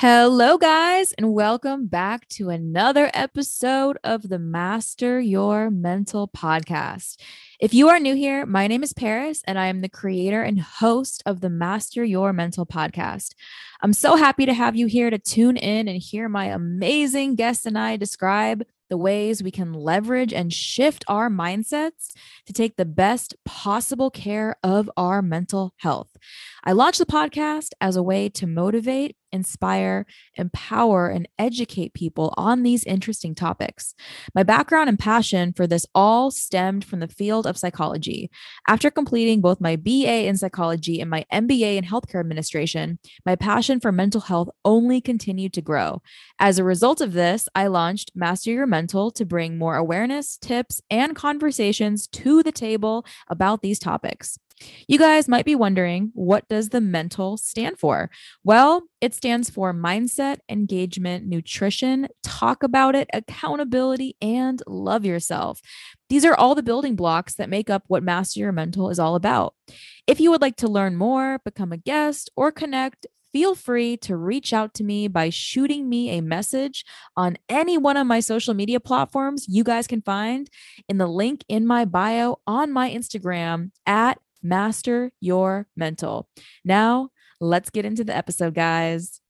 Hello, 0.00 0.58
guys, 0.58 1.12
and 1.14 1.34
welcome 1.34 1.88
back 1.88 2.28
to 2.28 2.50
another 2.50 3.10
episode 3.14 3.98
of 4.04 4.28
the 4.28 4.38
Master 4.38 5.18
Your 5.18 5.70
Mental 5.70 6.28
podcast. 6.28 7.20
If 7.58 7.74
you 7.74 7.88
are 7.88 7.98
new 7.98 8.14
here, 8.14 8.46
my 8.46 8.68
name 8.68 8.84
is 8.84 8.92
Paris, 8.92 9.42
and 9.44 9.58
I 9.58 9.66
am 9.66 9.80
the 9.80 9.88
creator 9.88 10.40
and 10.40 10.60
host 10.60 11.24
of 11.26 11.40
the 11.40 11.50
Master 11.50 12.04
Your 12.04 12.32
Mental 12.32 12.64
podcast. 12.64 13.34
I'm 13.82 13.92
so 13.92 14.14
happy 14.14 14.46
to 14.46 14.54
have 14.54 14.76
you 14.76 14.86
here 14.86 15.10
to 15.10 15.18
tune 15.18 15.56
in 15.56 15.88
and 15.88 16.00
hear 16.00 16.28
my 16.28 16.44
amazing 16.44 17.34
guests 17.34 17.66
and 17.66 17.76
I 17.76 17.96
describe 17.96 18.62
the 18.88 18.96
ways 18.96 19.42
we 19.42 19.50
can 19.50 19.72
leverage 19.72 20.32
and 20.32 20.52
shift 20.52 21.04
our 21.08 21.28
mindsets 21.28 22.12
to 22.46 22.52
take 22.52 22.76
the 22.76 22.84
best 22.84 23.34
possible 23.44 24.10
care 24.10 24.56
of 24.62 24.90
our 24.96 25.22
mental 25.22 25.74
health. 25.78 26.16
I 26.64 26.72
launched 26.72 26.98
the 26.98 27.06
podcast 27.06 27.70
as 27.80 27.96
a 27.96 28.02
way 28.02 28.28
to 28.30 28.46
motivate, 28.46 29.16
inspire, 29.32 30.06
empower, 30.34 31.08
and 31.08 31.28
educate 31.38 31.94
people 31.94 32.34
on 32.36 32.62
these 32.62 32.84
interesting 32.84 33.34
topics. 33.34 33.94
My 34.34 34.42
background 34.42 34.88
and 34.88 34.98
passion 34.98 35.52
for 35.52 35.66
this 35.66 35.86
all 35.94 36.30
stemmed 36.30 36.84
from 36.84 37.00
the 37.00 37.08
field 37.08 37.46
of 37.46 37.58
psychology. 37.58 38.30
After 38.66 38.90
completing 38.90 39.40
both 39.40 39.60
my 39.60 39.76
BA 39.76 40.26
in 40.26 40.36
psychology 40.36 41.00
and 41.00 41.10
my 41.10 41.24
MBA 41.32 41.76
in 41.76 41.84
healthcare 41.84 42.20
administration, 42.20 42.98
my 43.24 43.36
passion 43.36 43.80
for 43.80 43.92
mental 43.92 44.22
health 44.22 44.48
only 44.64 45.00
continued 45.00 45.52
to 45.54 45.62
grow. 45.62 46.02
As 46.38 46.58
a 46.58 46.64
result 46.64 47.00
of 47.00 47.12
this, 47.12 47.48
I 47.54 47.66
launched 47.66 48.12
Master 48.14 48.50
Your 48.50 48.66
Mental 48.66 49.10
to 49.12 49.24
bring 49.24 49.58
more 49.58 49.76
awareness, 49.76 50.36
tips, 50.36 50.80
and 50.90 51.14
conversations 51.14 52.06
to 52.08 52.42
the 52.42 52.52
table 52.52 53.04
about 53.28 53.62
these 53.62 53.78
topics. 53.78 54.38
You 54.86 54.98
guys 54.98 55.28
might 55.28 55.44
be 55.44 55.54
wondering, 55.54 56.10
what 56.14 56.48
does 56.48 56.70
the 56.70 56.80
mental 56.80 57.36
stand 57.36 57.78
for? 57.78 58.10
Well, 58.44 58.84
it 59.00 59.14
stands 59.14 59.50
for 59.50 59.72
mindset, 59.72 60.38
engagement, 60.48 61.26
nutrition, 61.26 62.08
talk 62.22 62.62
about 62.62 62.94
it, 62.94 63.08
accountability, 63.12 64.16
and 64.20 64.62
love 64.66 65.04
yourself. 65.04 65.60
These 66.08 66.24
are 66.24 66.34
all 66.34 66.54
the 66.54 66.62
building 66.62 66.96
blocks 66.96 67.34
that 67.34 67.50
make 67.50 67.70
up 67.70 67.84
what 67.88 68.02
Master 68.02 68.40
Your 68.40 68.52
Mental 68.52 68.90
is 68.90 68.98
all 68.98 69.14
about. 69.14 69.54
If 70.06 70.20
you 70.20 70.30
would 70.30 70.42
like 70.42 70.56
to 70.56 70.68
learn 70.68 70.96
more, 70.96 71.38
become 71.44 71.72
a 71.72 71.76
guest, 71.76 72.30
or 72.34 72.50
connect, 72.50 73.06
feel 73.32 73.54
free 73.54 73.96
to 73.98 74.16
reach 74.16 74.52
out 74.52 74.74
to 74.74 74.84
me 74.84 75.06
by 75.06 75.30
shooting 75.30 75.88
me 75.88 76.10
a 76.10 76.22
message 76.22 76.84
on 77.16 77.36
any 77.48 77.76
one 77.76 77.96
of 77.96 78.06
my 78.06 78.20
social 78.20 78.54
media 78.54 78.80
platforms 78.80 79.46
you 79.48 79.62
guys 79.62 79.86
can 79.86 80.00
find 80.00 80.48
in 80.88 80.98
the 80.98 81.06
link 81.06 81.44
in 81.48 81.66
my 81.66 81.84
bio 81.84 82.40
on 82.46 82.72
my 82.72 82.90
Instagram 82.90 83.70
at 83.86 84.18
Master 84.42 85.10
Your 85.20 85.66
Mental. 85.76 86.28
Now, 86.64 87.10
let's 87.40 87.70
get 87.70 87.84
into 87.84 88.04
the 88.04 88.16
episode, 88.16 88.54
guys. 88.54 89.20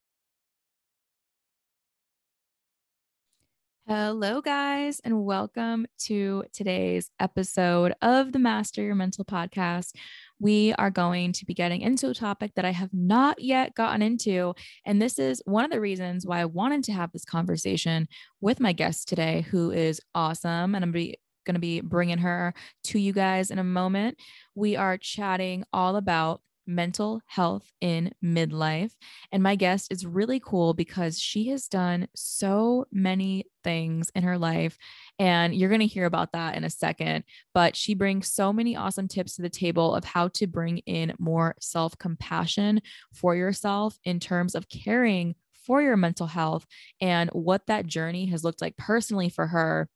Hello, 3.86 4.42
guys, 4.42 5.00
and 5.02 5.24
welcome 5.24 5.86
to 6.00 6.44
today's 6.52 7.10
episode 7.18 7.94
of 8.02 8.32
the 8.32 8.38
Master 8.38 8.82
Your 8.82 8.94
Mental 8.94 9.24
podcast. 9.24 9.92
We 10.38 10.74
are 10.74 10.90
going 10.90 11.32
to 11.32 11.46
be 11.46 11.54
getting 11.54 11.80
into 11.80 12.10
a 12.10 12.14
topic 12.14 12.52
that 12.56 12.66
I 12.66 12.70
have 12.72 12.90
not 12.92 13.40
yet 13.40 13.74
gotten 13.74 14.02
into. 14.02 14.54
And 14.84 15.00
this 15.00 15.18
is 15.18 15.40
one 15.46 15.64
of 15.64 15.70
the 15.70 15.80
reasons 15.80 16.26
why 16.26 16.40
I 16.40 16.44
wanted 16.44 16.84
to 16.84 16.92
have 16.92 17.12
this 17.12 17.24
conversation 17.24 18.08
with 18.42 18.60
my 18.60 18.74
guest 18.74 19.08
today, 19.08 19.46
who 19.50 19.70
is 19.70 20.02
awesome. 20.14 20.74
And 20.74 20.84
I'm 20.84 20.92
going 20.92 21.04
to 21.04 21.08
be 21.12 21.18
going 21.44 21.54
to 21.54 21.60
be 21.60 21.80
bringing 21.80 22.18
her 22.18 22.54
to 22.84 22.98
you 22.98 23.12
guys 23.12 23.50
in 23.50 23.58
a 23.58 23.64
moment. 23.64 24.18
We 24.54 24.76
are 24.76 24.98
chatting 24.98 25.64
all 25.72 25.96
about 25.96 26.40
mental 26.68 27.22
health 27.26 27.72
in 27.80 28.12
midlife. 28.22 28.92
And 29.32 29.42
my 29.42 29.56
guest 29.56 29.90
is 29.90 30.06
really 30.06 30.38
cool 30.38 30.74
because 30.74 31.18
she 31.18 31.48
has 31.48 31.66
done 31.66 32.08
so 32.14 32.86
many 32.92 33.46
things 33.64 34.12
in 34.14 34.22
her 34.22 34.36
life. 34.38 34.76
And 35.18 35.54
you're 35.54 35.70
going 35.70 35.80
to 35.80 35.86
hear 35.86 36.04
about 36.04 36.32
that 36.32 36.54
in 36.56 36.64
a 36.64 36.70
second. 36.70 37.24
But 37.54 37.74
she 37.74 37.94
brings 37.94 38.30
so 38.30 38.52
many 38.52 38.76
awesome 38.76 39.08
tips 39.08 39.36
to 39.36 39.42
the 39.42 39.48
table 39.48 39.94
of 39.94 40.04
how 40.04 40.28
to 40.28 40.46
bring 40.46 40.78
in 40.78 41.14
more 41.18 41.56
self 41.58 41.96
compassion 41.98 42.82
for 43.14 43.34
yourself 43.34 43.98
in 44.04 44.20
terms 44.20 44.54
of 44.54 44.68
caring 44.68 45.34
for 45.66 45.82
your 45.82 45.96
mental 45.96 46.26
health 46.26 46.66
and 47.00 47.30
what 47.30 47.66
that 47.66 47.86
journey 47.86 48.26
has 48.26 48.44
looked 48.44 48.62
like 48.62 48.76
personally 48.76 49.28
for 49.28 49.46
her 49.46 49.88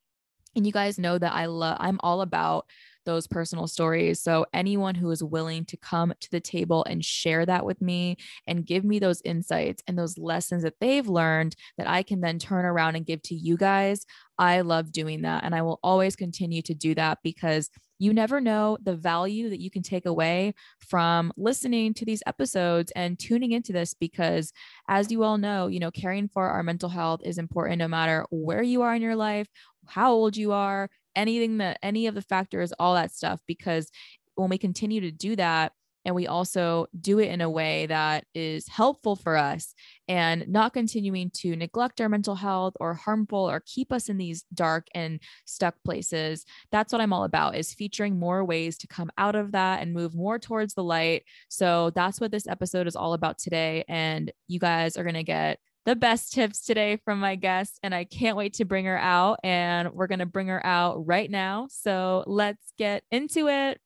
and 0.55 0.67
you 0.67 0.73
guys 0.73 0.99
know 0.99 1.19
that 1.19 1.33
I 1.33 1.47
love, 1.47 1.77
I'm 1.81 1.99
all 2.03 2.21
about 2.21 2.67
those 3.05 3.27
personal 3.27 3.67
stories. 3.67 4.21
So, 4.21 4.47
anyone 4.53 4.95
who 4.95 5.11
is 5.11 5.23
willing 5.23 5.65
to 5.67 5.77
come 5.77 6.13
to 6.21 6.31
the 6.31 6.41
table 6.41 6.85
and 6.85 7.05
share 7.05 7.45
that 7.47 7.65
with 7.65 7.81
me 7.81 8.17
and 8.47 8.67
give 8.67 8.85
me 8.85 8.99
those 8.99 9.23
insights 9.25 9.83
and 9.87 9.99
those 9.99 10.19
lessons 10.19 10.63
that 10.63 10.79
they've 10.81 11.09
learned 11.09 11.57
that 11.79 11.89
I 11.89 12.03
can 12.03 12.21
then 12.21 12.39
turn 12.39 12.65
around 12.65 12.97
and 12.97 13.07
give 13.07 13.23
to 13.23 13.35
you 13.35 13.57
guys, 13.57 14.07
I 14.39 14.61
love 14.61 14.93
doing 14.93 15.23
that. 15.23 15.45
And 15.45 15.55
I 15.55 15.63
will 15.63 15.81
always 15.83 16.17
continue 16.17 16.63
to 16.63 16.75
do 16.75 16.95
that 16.95 17.19
because 17.23 17.71
you 18.03 18.13
never 18.13 18.41
know 18.41 18.77
the 18.83 18.97
value 18.97 19.49
that 19.49 19.61
you 19.61 19.71
can 19.71 19.83
take 19.83 20.07
away 20.07 20.55
from 20.81 21.33
listening 21.37 21.95
to 21.95 22.05
these 22.05 22.23
episodes 22.27 22.91
and 22.97 23.17
tuning 23.17 23.53
into 23.53 23.73
this 23.73 23.95
because 23.95 24.53
as 24.89 25.13
you 25.13 25.23
all 25.23 25.39
know 25.39 25.69
you 25.69 25.79
know 25.79 25.93
caring 25.93 26.27
for 26.27 26.49
our 26.49 26.65
mental 26.65 26.89
health 26.89 27.21
is 27.23 27.39
important 27.39 27.79
no 27.79 27.87
matter 27.87 28.27
where 28.31 28.63
you 28.63 28.83
are 28.83 28.93
in 28.93 29.03
your 29.03 29.15
life 29.15 29.47
how 29.87 30.13
old 30.13 30.37
you 30.37 30.53
are 30.53 30.89
anything 31.15 31.59
that 31.59 31.79
any 31.83 32.07
of 32.07 32.15
the 32.15 32.23
factors 32.23 32.73
all 32.79 32.95
that 32.95 33.13
stuff 33.13 33.41
because 33.47 33.91
when 34.35 34.49
we 34.49 34.59
continue 34.59 35.01
to 35.01 35.11
do 35.11 35.37
that 35.37 35.73
and 36.05 36.15
we 36.15 36.27
also 36.27 36.87
do 37.01 37.19
it 37.19 37.29
in 37.29 37.41
a 37.41 37.51
way 37.51 37.87
that 37.87 38.25
is 38.35 38.67
helpful 38.69 39.15
for 39.15 39.37
us 39.37 39.75
and 40.09 40.49
not 40.49 40.73
continuing 40.73 41.31
to 41.31 41.55
neglect 41.55 42.01
our 42.01 42.09
mental 42.09 42.35
health 42.35 42.75
or 42.81 42.95
harmful 42.95 43.49
or 43.49 43.63
keep 43.65 43.93
us 43.93 44.09
in 44.09 44.19
these 44.19 44.45
dark 44.53 44.87
and 44.95 45.21
stuck 45.45 45.75
places 45.85 46.45
that's 46.71 46.93
what 46.93 47.01
i'm 47.01 47.13
all 47.13 47.25
about 47.25 47.57
is 47.57 47.75
featuring 47.75 48.19
more 48.19 48.45
ways 48.45 48.77
to 48.79 48.87
come 48.87 49.11
out 49.17 49.35
of 49.35 49.53
that 49.53 49.81
and 49.81 49.95
move 49.95 50.15
more 50.15 50.39
towards 50.39 50.75
the 50.75 50.85
light. 50.85 51.25
So 51.49 51.91
that's 51.95 52.21
what 52.21 52.31
this 52.31 52.47
episode 52.47 52.87
is 52.87 52.97
all 52.97 53.15
about 53.15 53.39
today 53.39 53.85
and 53.89 54.33
you 54.49 54.59
guys 54.59 54.97
are 54.97 55.05
going 55.05 55.15
to 55.15 55.23
get 55.23 55.59
the 55.85 55.97
best 55.97 56.33
tips 56.33 56.65
today 56.65 56.99
from 57.05 57.19
my 57.19 57.35
guest, 57.35 57.79
and 57.83 57.95
I 57.95 58.05
can't 58.05 58.37
wait 58.37 58.55
to 58.55 58.65
bring 58.65 58.85
her 58.85 58.99
out. 58.99 59.41
And 59.43 59.93
we're 59.93 60.07
going 60.07 60.21
to 60.21 60.27
bring 60.27 60.49
her 60.49 60.65
out 60.65 61.07
right 61.07 61.31
now. 61.31 61.67
So 61.71 62.25
let's 62.27 62.73
get 62.79 63.05
into 63.11 63.49
it. 63.49 63.81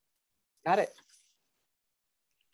Got 0.64 0.78
it. 0.80 0.90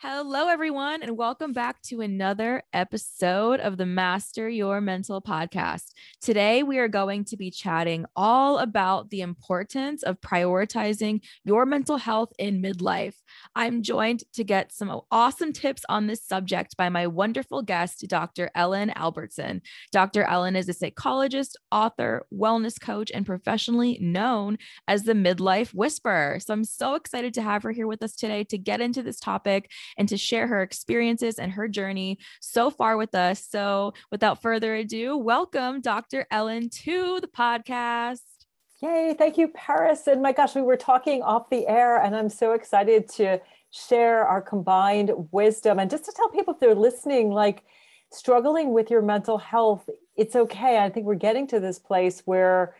Hello, 0.04 0.48
everyone, 0.48 1.00
and 1.04 1.16
welcome 1.16 1.52
back 1.52 1.80
to 1.82 2.00
another 2.00 2.64
episode 2.72 3.60
of 3.60 3.76
the 3.76 3.86
Master 3.86 4.48
Your 4.48 4.80
Mental 4.80 5.22
podcast. 5.22 5.92
Today, 6.20 6.64
we 6.64 6.80
are 6.80 6.88
going 6.88 7.24
to 7.26 7.36
be 7.36 7.52
chatting 7.52 8.04
all 8.16 8.58
about 8.58 9.10
the 9.10 9.20
importance 9.20 10.02
of 10.02 10.20
prioritizing 10.20 11.20
your 11.44 11.64
mental 11.66 11.98
health 11.98 12.32
in 12.40 12.60
midlife. 12.60 13.14
I'm 13.54 13.84
joined 13.84 14.24
to 14.32 14.42
get 14.42 14.72
some 14.72 15.02
awesome 15.12 15.52
tips 15.52 15.84
on 15.88 16.08
this 16.08 16.26
subject 16.26 16.76
by 16.76 16.88
my 16.88 17.06
wonderful 17.06 17.62
guest, 17.62 18.04
Dr. 18.08 18.50
Ellen 18.56 18.90
Albertson. 18.96 19.62
Dr. 19.92 20.24
Ellen 20.24 20.56
is 20.56 20.68
a 20.68 20.72
psychologist, 20.72 21.56
author, 21.70 22.26
wellness 22.34 22.80
coach, 22.80 23.12
and 23.14 23.24
professionally 23.24 23.98
known 24.00 24.58
as 24.88 25.04
the 25.04 25.14
Midlife 25.14 25.72
Whisperer. 25.72 26.40
So 26.40 26.54
I'm 26.54 26.64
so 26.64 26.96
excited 26.96 27.32
to 27.34 27.42
have 27.42 27.62
her 27.62 27.70
here 27.70 27.86
with 27.86 28.02
us 28.02 28.16
today 28.16 28.42
to 28.42 28.58
get 28.58 28.80
into 28.80 29.04
this 29.04 29.20
topic 29.20 29.70
and 29.98 30.08
to 30.08 30.16
share 30.16 30.46
her 30.46 30.62
experiences 30.62 31.38
and 31.38 31.52
her 31.52 31.68
journey 31.68 32.18
so 32.40 32.70
far 32.70 32.96
with 32.96 33.14
us. 33.14 33.46
So, 33.48 33.94
without 34.10 34.42
further 34.42 34.74
ado, 34.74 35.16
welcome 35.16 35.80
Dr. 35.80 36.26
Ellen 36.30 36.68
to 36.84 37.20
the 37.20 37.28
podcast. 37.28 38.20
Yay, 38.82 39.14
thank 39.16 39.38
you, 39.38 39.48
Paris. 39.48 40.08
And 40.08 40.20
my 40.20 40.32
gosh, 40.32 40.56
we 40.56 40.62
were 40.62 40.76
talking 40.76 41.22
off 41.22 41.50
the 41.50 41.68
air, 41.68 42.02
and 42.02 42.16
I'm 42.16 42.28
so 42.28 42.52
excited 42.52 43.08
to 43.10 43.40
share 43.70 44.26
our 44.26 44.42
combined 44.42 45.12
wisdom. 45.30 45.78
And 45.78 45.90
just 45.90 46.04
to 46.06 46.12
tell 46.12 46.28
people 46.28 46.54
if 46.54 46.60
they're 46.60 46.74
listening, 46.74 47.30
like 47.30 47.62
struggling 48.10 48.72
with 48.72 48.90
your 48.90 49.02
mental 49.02 49.38
health, 49.38 49.88
it's 50.16 50.36
okay. 50.36 50.78
I 50.78 50.90
think 50.90 51.06
we're 51.06 51.14
getting 51.14 51.46
to 51.48 51.60
this 51.60 51.78
place 51.78 52.22
where 52.24 52.74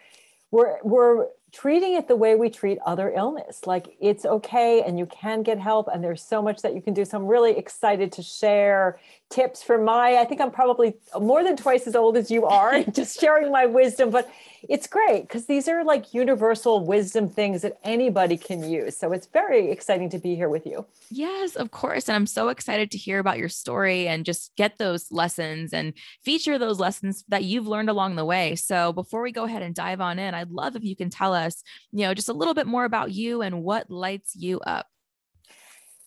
we're 0.51 0.79
we're 0.83 1.27
treating 1.53 1.95
it 1.95 2.09
the 2.09 2.17
way 2.17 2.35
we 2.35 2.49
treat 2.49 2.79
other 2.87 3.13
illness. 3.15 3.67
Like 3.67 3.95
it's 4.01 4.25
okay 4.25 4.83
and 4.83 4.99
you 4.99 5.07
can 5.07 5.43
get 5.43 5.59
help 5.59 5.89
and 5.93 6.03
there's 6.03 6.23
so 6.23 6.41
much 6.41 6.63
that 6.63 6.75
you 6.75 6.81
can 6.81 6.95
do. 6.95 7.05
So 7.05 7.19
i'm 7.19 7.27
really 7.27 7.57
excited 7.57 8.11
to 8.13 8.23
share 8.23 8.99
tips 9.33 9.63
for 9.63 9.79
my 9.79 10.17
i 10.19 10.25
think 10.25 10.41
i'm 10.41 10.51
probably 10.51 10.95
more 11.21 11.43
than 11.43 11.57
twice 11.57 11.87
as 11.87 11.97
old 11.97 12.17
as 12.17 12.31
you 12.31 12.45
are 12.45 12.83
just 12.93 13.19
sharing 13.19 13.51
my 13.51 13.67
wisdom 13.67 14.11
but 14.11 14.31
it's 14.69 14.87
great 14.87 15.23
because 15.23 15.47
these 15.47 15.69
are 15.69 15.85
like 15.85 16.15
universal 16.15 16.85
wisdom 16.85 17.29
things 17.29 17.63
that 17.63 17.79
anybody 17.83 18.37
can 18.37 18.69
use. 18.69 18.97
So 18.97 19.13
it's 19.13 19.27
very 19.27 19.71
exciting 19.71 20.09
to 20.11 20.19
be 20.19 20.35
here 20.35 20.49
with 20.49 20.67
you. 20.67 20.87
Yes, 21.11 21.57
of 21.57 21.71
course. 21.71 22.09
And 22.09 22.17
I'm 22.17 22.27
so 22.27 22.49
excited 22.49 22.91
to 22.93 22.99
hear 22.99 23.19
about 23.19 23.39
your 23.39 23.49
story 23.49 24.07
and 24.07 24.25
just 24.25 24.55
get 24.57 24.79
those 24.79 25.11
lessons 25.11 25.73
and 25.73 25.95
feature 26.25 26.59
those 26.59 26.79
lessons 26.79 27.25
that 27.29 27.45
you've 27.45 27.67
learned 27.67 27.91
along 27.91 28.17
the 28.17 28.25
way. 28.25 28.55
So 28.55 28.93
before 28.93 29.23
we 29.23 29.33
go 29.33 29.45
ahead 29.45 29.63
and 29.63 29.75
dive 29.75 30.01
on 30.01 30.19
in, 30.19 30.35
I'd 30.35 30.51
love 30.51 30.77
if 30.77 30.85
you 30.85 30.97
can 30.97 31.11
tell 31.11 31.35
us, 31.35 31.63
you 31.91 32.07
know, 32.07 32.15
just 32.15 32.29
a 32.29 32.35
little 32.35 32.55
bit 32.55 32.67
more 32.67 32.85
about 32.85 33.13
you 33.13 33.43
and 33.43 33.63
what 33.63 33.91
lights 33.91 34.35
you 34.37 34.61
up. 34.61 34.87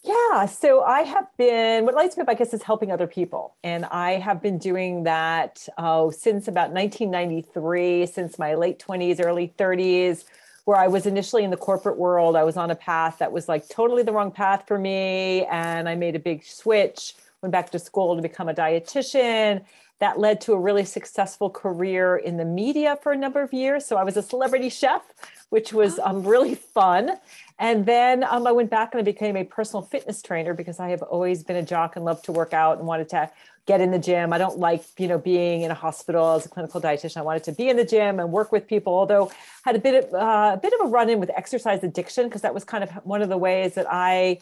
Yeah, 0.06 0.46
so 0.46 0.84
I 0.84 1.02
have 1.02 1.28
been, 1.36 1.84
what 1.84 1.96
lights 1.96 2.16
me 2.16 2.22
up, 2.22 2.30
I 2.30 2.36
guess, 2.36 2.54
is 2.54 2.62
helping 2.62 2.92
other 2.92 3.08
people. 3.08 3.56
And 3.64 3.86
I 3.86 4.12
have 4.14 4.40
been 4.40 4.60
doing 4.60 5.04
that 5.06 5.68
oh, 5.80 6.12
since 6.12 6.48
about 6.48 6.70
1993, 6.72 8.06
since 8.06 8.38
my 8.38 8.54
late 8.54 8.78
20s, 8.78 9.20
early 9.26 9.52
30s, 9.58 10.26
where 10.66 10.78
I 10.78 10.88
was 10.88 11.08
initially 11.08 11.44
in 11.44 11.50
the 11.50 11.58
corporate 11.58 11.98
world. 11.98 12.36
I 12.36 12.44
was 12.44 12.56
on 12.56 12.70
a 12.70 12.76
path 12.76 13.18
that 13.18 13.32
was 13.32 13.50
like 13.50 13.68
totally 13.68 14.04
the 14.04 14.14
wrong 14.14 14.30
path 14.30 14.66
for 14.68 14.78
me. 14.78 15.46
And 15.46 15.90
I 15.90 15.96
made 15.96 16.16
a 16.16 16.20
big 16.20 16.44
switch, 16.46 17.16
went 17.42 17.52
back 17.52 17.72
to 17.72 17.80
school 17.80 18.16
to 18.16 18.22
become 18.22 18.48
a 18.48 18.54
dietitian. 18.54 19.64
That 20.00 20.20
led 20.20 20.42
to 20.42 20.54
a 20.54 20.60
really 20.60 20.84
successful 20.86 21.50
career 21.50 22.18
in 22.18 22.38
the 22.38 22.46
media 22.46 22.98
for 23.02 23.12
a 23.12 23.18
number 23.18 23.42
of 23.42 23.54
years. 23.54 23.86
So 23.86 23.96
I 23.96 24.04
was 24.04 24.18
a 24.18 24.22
celebrity 24.22 24.70
chef, 24.70 25.02
which 25.50 25.72
was 25.72 26.00
um, 26.00 26.24
really 26.24 26.56
fun. 26.56 27.12
And 27.60 27.86
then 27.86 28.26
um, 28.26 28.46
I 28.46 28.52
went 28.52 28.70
back 28.70 28.94
and 28.94 29.00
I 29.00 29.04
became 29.04 29.38
a 29.38 29.46
personal 29.46 29.84
fitness 29.84 30.22
trainer 30.22 30.54
because 30.54 30.80
I 30.80 30.90
have 30.90 31.02
always 31.02 31.44
been 31.44 31.56
a 31.56 31.64
jock 31.64 31.96
and 31.96 32.04
loved 32.04 32.26
to 32.26 32.34
work 32.34 32.54
out 32.54 32.78
and 32.78 32.88
wanted 32.88 33.08
to 33.10 33.32
get 33.66 33.82
in 33.82 33.92
the 33.92 34.00
gym. 34.00 34.34
I 34.34 34.38
don't 34.38 34.60
like, 34.60 34.84
you 34.98 35.08
know, 35.08 35.18
being 35.18 35.62
in 35.62 35.72
a 35.72 35.76
hospital 35.76 36.34
as 36.34 36.46
a 36.46 36.50
clinical 36.50 36.80
dietitian. 36.82 37.18
I 37.18 37.22
wanted 37.22 37.44
to 37.46 37.52
be 37.52 37.70
in 37.70 37.78
the 37.78 37.86
gym 37.86 38.20
and 38.20 38.32
work 38.32 38.52
with 38.52 38.68
people. 38.68 38.94
Although 38.94 39.30
I 39.66 39.70
had 39.70 39.76
a 39.76 39.80
bit 39.80 40.04
of 40.04 40.14
uh, 40.14 40.52
a 40.56 40.60
bit 40.62 40.74
of 40.74 40.88
a 40.88 40.90
run 40.90 41.10
in 41.10 41.20
with 41.20 41.32
exercise 41.36 41.84
addiction 41.84 42.26
because 42.26 42.42
that 42.42 42.54
was 42.54 42.64
kind 42.64 42.84
of 42.84 42.92
one 43.06 43.22
of 43.22 43.30
the 43.30 43.38
ways 43.38 43.76
that 43.76 43.88
I 43.90 44.40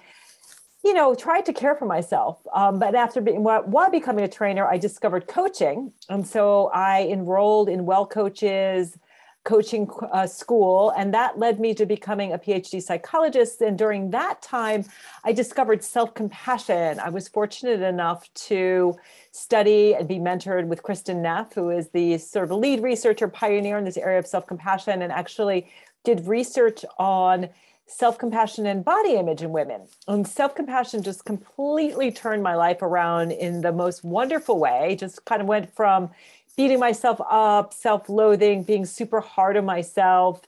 you 0.83 0.93
know, 0.93 1.15
tried 1.15 1.45
to 1.45 1.53
care 1.53 1.75
for 1.75 1.85
myself. 1.85 2.45
Um, 2.53 2.77
but 2.77 2.93
after 2.93 3.21
being, 3.21 3.43
while 3.43 3.89
becoming 3.89 4.25
a 4.25 4.27
trainer, 4.27 4.67
I 4.67 4.77
discovered 4.77 5.27
coaching. 5.27 5.93
And 6.09 6.27
so 6.27 6.69
I 6.73 7.07
enrolled 7.09 7.69
in 7.69 7.85
Wellcoaches, 7.85 8.97
coaching 9.45 9.89
uh, 10.11 10.27
school, 10.27 10.91
and 10.97 11.13
that 11.13 11.37
led 11.37 11.59
me 11.59 11.73
to 11.73 11.85
becoming 11.85 12.33
a 12.33 12.37
PhD 12.37 12.81
psychologist. 12.81 13.61
And 13.61 13.77
during 13.77 14.11
that 14.11 14.41
time, 14.41 14.85
I 15.23 15.31
discovered 15.33 15.83
self 15.83 16.13
compassion. 16.13 16.99
I 16.99 17.09
was 17.09 17.27
fortunate 17.27 17.81
enough 17.81 18.33
to 18.33 18.95
study 19.31 19.95
and 19.95 20.07
be 20.07 20.17
mentored 20.19 20.67
with 20.67 20.83
Kristin 20.83 21.21
Neff, 21.21 21.53
who 21.53 21.69
is 21.69 21.89
the 21.89 22.17
sort 22.17 22.51
of 22.51 22.57
lead 22.57 22.81
researcher 22.81 23.27
pioneer 23.27 23.77
in 23.77 23.85
this 23.85 23.97
area 23.97 24.19
of 24.19 24.27
self 24.27 24.47
compassion, 24.47 25.01
and 25.01 25.11
actually 25.11 25.67
did 26.03 26.25
research 26.27 26.83
on 26.97 27.49
self 27.85 28.17
compassion 28.17 28.65
and 28.65 28.83
body 28.83 29.15
image 29.15 29.41
in 29.41 29.51
women. 29.51 29.87
And 30.07 30.27
self 30.27 30.55
compassion 30.55 31.03
just 31.03 31.25
completely 31.25 32.11
turned 32.11 32.43
my 32.43 32.55
life 32.55 32.81
around 32.81 33.31
in 33.31 33.61
the 33.61 33.71
most 33.71 34.03
wonderful 34.03 34.59
way. 34.59 34.95
Just 34.99 35.25
kind 35.25 35.41
of 35.41 35.47
went 35.47 35.73
from 35.75 36.09
beating 36.55 36.79
myself 36.79 37.19
up, 37.29 37.73
self 37.73 38.09
loathing, 38.09 38.63
being 38.63 38.85
super 38.85 39.21
hard 39.21 39.57
on 39.57 39.65
myself, 39.65 40.41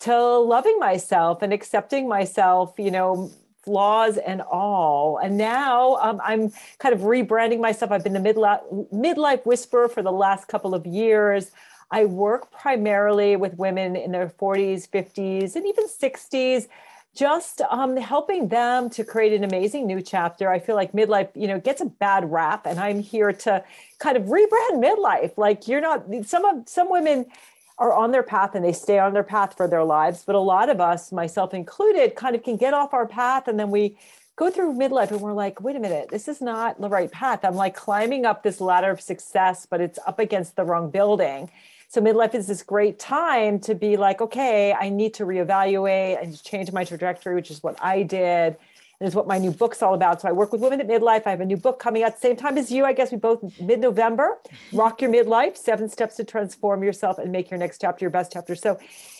to 0.00 0.16
loving 0.38 0.78
myself 0.78 1.42
and 1.42 1.52
accepting 1.52 2.08
myself, 2.08 2.74
you 2.78 2.90
know, 2.90 3.30
flaws 3.62 4.16
and 4.18 4.42
all. 4.42 5.18
And 5.18 5.38
now 5.38 5.96
um, 5.96 6.20
I'm 6.24 6.50
kind 6.78 6.94
of 6.94 7.02
rebranding 7.02 7.60
myself. 7.60 7.92
I've 7.92 8.02
been 8.02 8.12
the 8.12 8.18
midlife, 8.18 8.92
midlife 8.92 9.46
whisperer 9.46 9.88
for 9.88 10.02
the 10.02 10.12
last 10.12 10.48
couple 10.48 10.74
of 10.74 10.86
years. 10.86 11.52
I 11.92 12.06
work 12.06 12.50
primarily 12.50 13.36
with 13.36 13.58
women 13.58 13.94
in 13.94 14.12
their 14.12 14.28
40s, 14.28 14.88
50s, 14.88 15.54
and 15.54 15.66
even 15.66 15.86
60s 15.86 16.68
just 17.14 17.60
um, 17.70 17.94
helping 17.98 18.48
them 18.48 18.88
to 18.88 19.04
create 19.04 19.34
an 19.34 19.44
amazing 19.44 19.86
new 19.86 20.00
chapter. 20.00 20.50
I 20.50 20.58
feel 20.58 20.74
like 20.74 20.92
midlife, 20.92 21.28
you 21.34 21.46
know, 21.46 21.60
gets 21.60 21.82
a 21.82 21.84
bad 21.84 22.32
rap, 22.32 22.64
and 22.64 22.80
I'm 22.80 23.00
here 23.00 23.32
to 23.32 23.62
kind 23.98 24.16
of 24.16 24.24
rebrand 24.24 24.82
midlife. 24.82 25.36
Like 25.36 25.68
you're 25.68 25.82
not 25.82 26.06
some 26.24 26.46
of 26.46 26.66
some 26.66 26.90
women 26.90 27.26
are 27.78 27.92
on 27.92 28.12
their 28.12 28.22
path 28.22 28.54
and 28.54 28.64
they 28.64 28.72
stay 28.72 28.98
on 28.98 29.12
their 29.12 29.22
path 29.22 29.56
for 29.56 29.68
their 29.68 29.84
lives, 29.84 30.24
but 30.24 30.34
a 30.34 30.40
lot 30.40 30.68
of 30.68 30.80
us, 30.80 31.10
myself 31.10 31.52
included, 31.52 32.14
kind 32.14 32.36
of 32.36 32.42
can 32.42 32.56
get 32.56 32.72
off 32.72 32.94
our 32.94 33.06
path 33.06 33.48
and 33.48 33.58
then 33.58 33.70
we 33.70 33.96
go 34.36 34.50
through 34.50 34.72
midlife 34.74 35.10
and 35.10 35.20
we're 35.20 35.32
like, 35.32 35.60
wait 35.60 35.74
a 35.74 35.80
minute, 35.80 36.08
this 36.08 36.28
is 36.28 36.40
not 36.40 36.80
the 36.80 36.88
right 36.88 37.10
path. 37.10 37.44
I'm 37.44 37.54
like 37.54 37.74
climbing 37.74 38.24
up 38.24 38.42
this 38.42 38.60
ladder 38.60 38.90
of 38.90 39.00
success, 39.00 39.66
but 39.68 39.80
it's 39.80 39.98
up 40.06 40.18
against 40.18 40.56
the 40.56 40.64
wrong 40.64 40.90
building. 40.90 41.50
So 41.92 42.00
midlife 42.00 42.34
is 42.34 42.46
this 42.46 42.62
great 42.62 42.98
time 42.98 43.58
to 43.60 43.74
be 43.74 43.98
like, 43.98 44.22
okay, 44.22 44.72
I 44.72 44.88
need 44.88 45.12
to 45.14 45.26
reevaluate 45.26 46.22
and 46.22 46.42
change 46.42 46.72
my 46.72 46.84
trajectory, 46.84 47.34
which 47.34 47.50
is 47.50 47.62
what 47.62 47.76
I 47.82 48.02
did. 48.02 48.56
And 48.98 49.08
is 49.08 49.14
what 49.14 49.26
my 49.26 49.36
new 49.36 49.50
book's 49.50 49.82
all 49.82 49.92
about. 49.92 50.22
So 50.22 50.28
I 50.28 50.32
work 50.32 50.52
with 50.52 50.62
women 50.62 50.80
at 50.80 50.88
midlife. 50.88 51.26
I 51.26 51.30
have 51.30 51.42
a 51.42 51.44
new 51.44 51.58
book 51.58 51.78
coming 51.78 52.02
out 52.02 52.14
the 52.14 52.20
same 52.20 52.36
time 52.36 52.56
as 52.56 52.72
you. 52.72 52.86
I 52.86 52.94
guess 52.94 53.12
we 53.12 53.18
both 53.18 53.42
mid-November. 53.60 54.38
Mm-hmm. 54.42 54.76
Rock 54.78 55.02
your 55.02 55.10
midlife: 55.10 55.58
seven 55.58 55.86
steps 55.90 56.16
to 56.16 56.24
transform 56.24 56.82
yourself 56.82 57.18
and 57.18 57.30
make 57.30 57.50
your 57.50 57.58
next 57.58 57.82
chapter 57.82 58.04
your 58.04 58.10
best 58.10 58.32
chapter. 58.32 58.54
So 58.54 58.78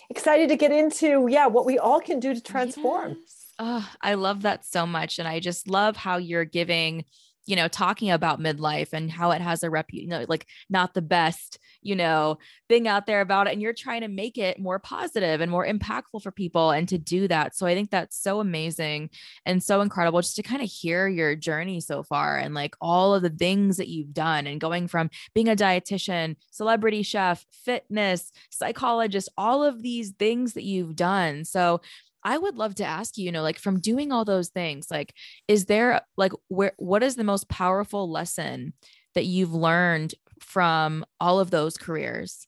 excited 0.09 0.49
to 0.49 0.55
get 0.55 0.71
into 0.71 1.27
yeah 1.27 1.45
what 1.45 1.67
we 1.67 1.77
all 1.77 1.99
can 1.99 2.19
do 2.19 2.33
to 2.33 2.41
transform. 2.41 3.17
Yes. 3.19 3.53
Oh, 3.59 3.87
I 4.01 4.15
love 4.15 4.41
that 4.43 4.65
so 4.65 4.87
much, 4.87 5.19
and 5.19 5.27
I 5.27 5.39
just 5.41 5.69
love 5.69 5.95
how 5.95 6.17
you're 6.17 6.45
giving 6.45 7.05
you 7.45 7.55
know 7.55 7.67
talking 7.67 8.09
about 8.09 8.39
midlife 8.39 8.93
and 8.93 9.11
how 9.11 9.31
it 9.31 9.41
has 9.41 9.63
a 9.63 9.69
rep 9.69 9.87
you 9.91 10.07
know 10.07 10.25
like 10.29 10.47
not 10.69 10.93
the 10.93 11.01
best 11.01 11.59
you 11.85 11.95
know 11.95 12.37
thing 12.69 12.87
out 12.87 13.05
there 13.05 13.21
about 13.21 13.47
it 13.47 13.53
and 13.53 13.61
you're 13.61 13.73
trying 13.73 14.01
to 14.01 14.07
make 14.07 14.37
it 14.37 14.59
more 14.59 14.79
positive 14.79 15.41
and 15.41 15.51
more 15.51 15.65
impactful 15.65 16.21
for 16.21 16.31
people 16.31 16.71
and 16.71 16.87
to 16.89 16.97
do 16.97 17.27
that. 17.27 17.55
So 17.55 17.65
i 17.65 17.73
think 17.73 17.91
that's 17.91 18.21
so 18.21 18.39
amazing 18.39 19.09
and 19.45 19.63
so 19.63 19.81
incredible 19.81 20.21
just 20.21 20.35
to 20.37 20.43
kind 20.43 20.61
of 20.61 20.69
hear 20.69 21.07
your 21.07 21.35
journey 21.35 21.79
so 21.79 22.03
far 22.03 22.37
and 22.37 22.53
like 22.53 22.75
all 22.81 23.13
of 23.13 23.21
the 23.21 23.29
things 23.29 23.77
that 23.77 23.87
you've 23.87 24.13
done 24.13 24.47
and 24.47 24.61
going 24.61 24.87
from 24.87 25.09
being 25.33 25.49
a 25.49 25.55
dietitian 25.55 26.35
celebrity 26.51 27.03
chef 27.03 27.45
fitness 27.51 28.31
psychologist 28.49 29.29
all 29.37 29.63
of 29.63 29.81
these 29.81 30.11
things 30.11 30.53
that 30.53 30.63
you've 30.63 30.95
done. 30.95 31.45
So 31.45 31.81
I 32.23 32.37
would 32.37 32.55
love 32.55 32.75
to 32.75 32.85
ask 32.85 33.17
you, 33.17 33.25
you 33.25 33.31
know, 33.31 33.41
like 33.41 33.59
from 33.59 33.79
doing 33.79 34.11
all 34.11 34.23
those 34.23 34.49
things, 34.49 34.87
like, 34.89 35.13
is 35.47 35.65
there 35.65 36.01
like 36.15 36.31
where, 36.47 36.73
what 36.77 37.03
is 37.03 37.15
the 37.15 37.23
most 37.23 37.49
powerful 37.49 38.09
lesson 38.09 38.73
that 39.13 39.25
you've 39.25 39.53
learned 39.53 40.15
from 40.43 41.05
all 41.19 41.39
of 41.39 41.51
those 41.51 41.77
careers? 41.77 42.47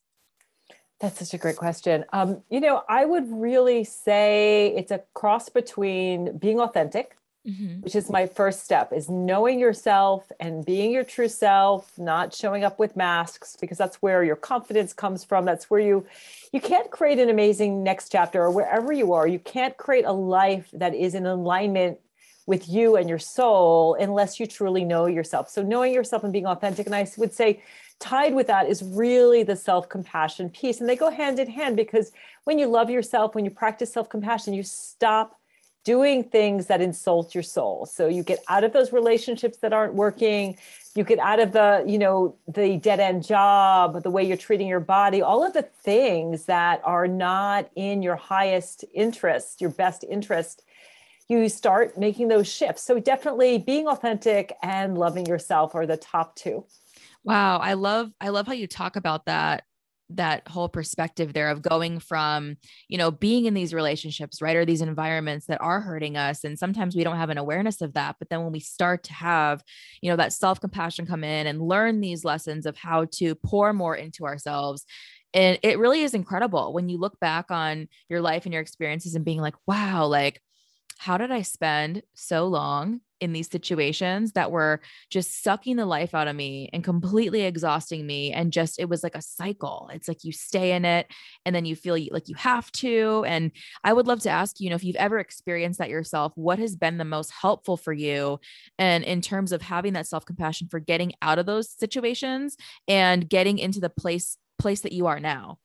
That's 1.00 1.20
such 1.20 1.34
a 1.34 1.38
great 1.38 1.58
question. 1.58 2.06
Um, 2.14 2.42
you 2.50 2.60
know, 2.60 2.84
I 2.88 3.06
would 3.06 3.30
really 3.30 3.84
say 3.84 4.74
it's 4.78 4.92
a 4.92 5.04
cross 5.14 5.50
between 5.50 6.38
being 6.38 6.60
authentic, 6.60 7.18
mm-hmm. 7.46 7.82
which 7.82 7.96
is 7.96 8.10
my 8.10 8.28
first 8.28 8.64
step, 8.64 8.94
is 8.94 9.10
knowing 9.10 9.60
yourself 9.60 10.32
and 10.40 10.66
being 10.66 10.92
your 10.92 11.04
true 11.04 11.28
self, 11.28 11.98
not 12.00 12.34
showing 12.34 12.64
up 12.64 12.80
with 12.80 12.96
masks, 12.96 13.58
because 13.60 13.78
that's 13.78 13.98
where 13.98 14.24
your 14.24 14.38
confidence 14.38 14.94
comes 14.94 15.26
from. 15.26 15.44
That's 15.44 15.70
where 15.70 15.82
you 15.82 16.06
you 16.54 16.62
can't 16.62 16.90
create 16.90 17.20
an 17.20 17.30
amazing 17.30 17.84
next 17.84 18.10
chapter 18.10 18.42
or 18.42 18.50
wherever 18.50 18.94
you 18.94 19.12
are 19.12 19.28
you 19.28 19.40
can't 19.40 19.76
create 19.76 20.06
a 20.06 20.14
life 20.14 20.70
that 20.72 20.96
is 20.96 21.14
in 21.14 21.26
alignment 21.26 22.00
with 22.46 22.70
you 22.70 22.96
and 22.96 23.10
your 23.10 23.20
soul 23.20 23.96
unless 24.00 24.40
you 24.40 24.46
truly 24.46 24.84
know 24.84 25.06
yourself. 25.06 25.50
So 25.50 25.62
knowing 25.62 25.94
yourself 25.94 26.24
and 26.24 26.34
being 26.34 26.46
authentic 26.46 26.86
and 26.86 26.96
i 26.96 27.08
would 27.18 27.34
say 27.34 27.62
tied 28.00 28.36
with 28.36 28.48
that 28.48 28.68
is 28.68 28.84
really 28.84 29.44
the 29.44 29.56
self-compassion 29.56 30.50
piece 30.50 30.80
and 30.80 30.90
they 30.90 30.96
go 30.96 31.10
hand 31.10 31.40
in 31.40 31.50
hand 31.50 31.75
because 31.75 32.12
when 32.44 32.60
you 32.60 32.68
love 32.68 32.90
yourself 32.90 33.34
when 33.34 33.46
you 33.46 33.52
practice 33.52 33.92
self-compassion 33.94 34.54
you 34.54 34.64
stop 34.64 35.40
doing 35.86 36.24
things 36.24 36.66
that 36.66 36.82
insult 36.82 37.36
your 37.36 37.44
soul. 37.44 37.86
So 37.86 38.08
you 38.08 38.24
get 38.24 38.40
out 38.50 38.64
of 38.64 38.74
those 38.74 38.92
relationships 38.92 39.60
that 39.60 39.72
aren't 39.72 39.94
working 39.94 40.58
you 40.96 41.04
get 41.04 41.20
out 41.20 41.40
of 41.40 41.52
the 41.52 41.84
you 41.86 41.98
know 41.98 42.36
the 42.48 42.78
dead 42.78 43.00
end 43.00 43.25
job 43.25 44.02
the 44.02 44.10
way 44.10 44.24
you're 44.24 44.38
treating 44.38 44.68
your 44.68 44.80
body 44.80 45.22
all 45.22 45.44
of 45.44 45.54
the 45.54 45.62
things 45.62 46.46
that 46.46 46.82
are 46.84 47.08
not 47.08 47.70
in 47.75 48.02
your 48.02 48.16
highest 48.16 48.86
interest 48.94 49.60
your 49.60 49.70
best 49.70 50.06
interest 50.10 50.64
you 51.27 51.50
start 51.50 51.98
making 51.98 52.27
those 52.27 52.48
shifts. 52.48 52.84
So 52.84 53.00
definitely 53.00 53.58
being 53.58 53.88
authentic 53.88 54.55
and 54.62 54.98
loving 54.98 55.25
yourself 55.25 55.74
are 55.75 55.86
the 55.86 55.98
top 55.98 56.36
two. 56.36 56.65
Wow. 57.24 57.58
I 57.58 57.74
love 57.74 58.12
i 58.22 58.29
love 58.29 58.46
how 58.48 58.53
you 58.53 58.67
talk 58.67 58.96
about 58.96 59.25
that 59.25 59.63
that 60.12 60.48
whole 60.48 60.70
perspective 60.70 61.34
there 61.34 61.50
of 61.50 61.63
going 61.63 61.98
from 62.00 62.58
you 62.88 62.98
know 62.98 63.10
being 63.10 63.46
in 63.46 63.55
these 63.55 63.74
relationships 63.74 64.39
right 64.39 64.55
or 64.55 64.63
these 64.63 64.84
environments 64.84 65.48
that 65.48 65.62
are 65.62 65.82
hurting 65.82 66.15
us. 66.15 66.44
And 66.44 66.60
sometimes 66.60 66.96
we 66.96 67.03
don't 67.03 67.17
have 67.17 67.32
an 67.32 67.39
awareness 67.39 67.82
of 67.82 67.94
that. 67.94 68.17
But 68.20 68.29
then 68.29 68.44
when 68.44 68.51
we 68.51 68.60
start 68.60 69.03
to 69.05 69.13
have 69.13 69.63
you 70.01 70.12
know 70.12 70.17
that 70.17 70.34
self 70.34 70.62
compassion 70.62 71.08
come 71.08 71.24
in 71.24 71.48
and 71.48 71.60
learn 71.60 72.01
these 72.01 72.24
lessons 72.24 72.67
of 72.67 72.77
how 72.77 73.05
to 73.13 73.34
pour 73.36 73.74
more 73.74 73.96
into 73.96 74.25
ourselves. 74.25 74.86
And 75.34 75.60
it 75.63 75.79
really 75.79 76.01
is 76.03 76.13
incredible 76.13 76.72
when 76.72 76.88
you 76.88 76.98
look 76.98 77.20
back 77.20 77.51
on 77.51 77.89
your 78.08 78.22
life 78.22 78.46
and 78.46 78.53
your 78.53 78.62
experiences 78.62 79.15
and 79.15 79.25
being 79.25 79.41
like 79.41 79.55
wow 79.65 80.05
like 80.05 80.39
how 80.98 81.18
did 81.18 81.32
I 81.32 81.42
spend 81.42 82.04
so 82.14 82.48
long 82.48 83.02
in 83.22 83.32
these 83.32 83.50
situations 83.50 84.34
that 84.34 84.52
were 84.52 84.82
just 85.10 85.42
sucking 85.44 85.78
the 85.78 85.86
life 85.86 86.14
out 86.14 86.28
of 86.28 86.36
me 86.36 86.70
and 86.74 86.84
completely 86.84 87.42
exhausting 87.42 88.06
me? 88.06 88.32
And 88.32 88.52
just, 88.52 88.80
it 88.80 88.90
was 88.90 89.04
like 89.04 89.16
a 89.16 89.22
cycle. 89.22 89.90
It's 89.94 90.08
like 90.08 90.24
you 90.24 90.32
stay 90.32 90.72
in 90.72 90.86
it 90.86 91.08
and 91.46 91.56
then 91.56 91.66
you 91.66 91.75
feel 91.75 91.98
like 92.12 92.28
you 92.28 92.36
have 92.36 92.72
to. 92.74 93.24
And 93.28 93.52
I 93.84 93.94
would 93.94 94.08
love 94.08 94.22
to 94.22 94.30
ask 94.30 94.60
you, 94.60 94.66
you 94.66 94.70
know, 94.70 94.75
if 94.75 94.84
you've 94.84 94.96
ever 94.96 95.20
experienced 95.20 95.80
that 95.80 95.90
yourself, 95.90 96.34
what 96.36 96.60
has 96.60 96.75
been 96.75 96.98
the 96.98 97.06
most 97.06 97.32
helpful 97.32 97.78
for 97.78 97.94
you? 97.94 98.40
And 98.78 99.04
in 99.04 99.22
terms 99.22 99.52
of 99.52 99.62
having 99.62 99.94
that 99.94 100.08
self 100.08 100.25
compassion 100.25 100.68
for 100.70 100.80
getting 100.80 101.14
out 101.22 101.40
of 101.40 101.46
those 101.46 101.70
situations 101.70 102.58
and 102.88 103.30
getting 103.30 103.60
into 103.60 103.80
the 103.80 103.90
place 103.90 104.38
place 104.58 104.82
that 104.82 104.94
you 104.94 105.06
are 105.06 105.20
now 105.20 105.58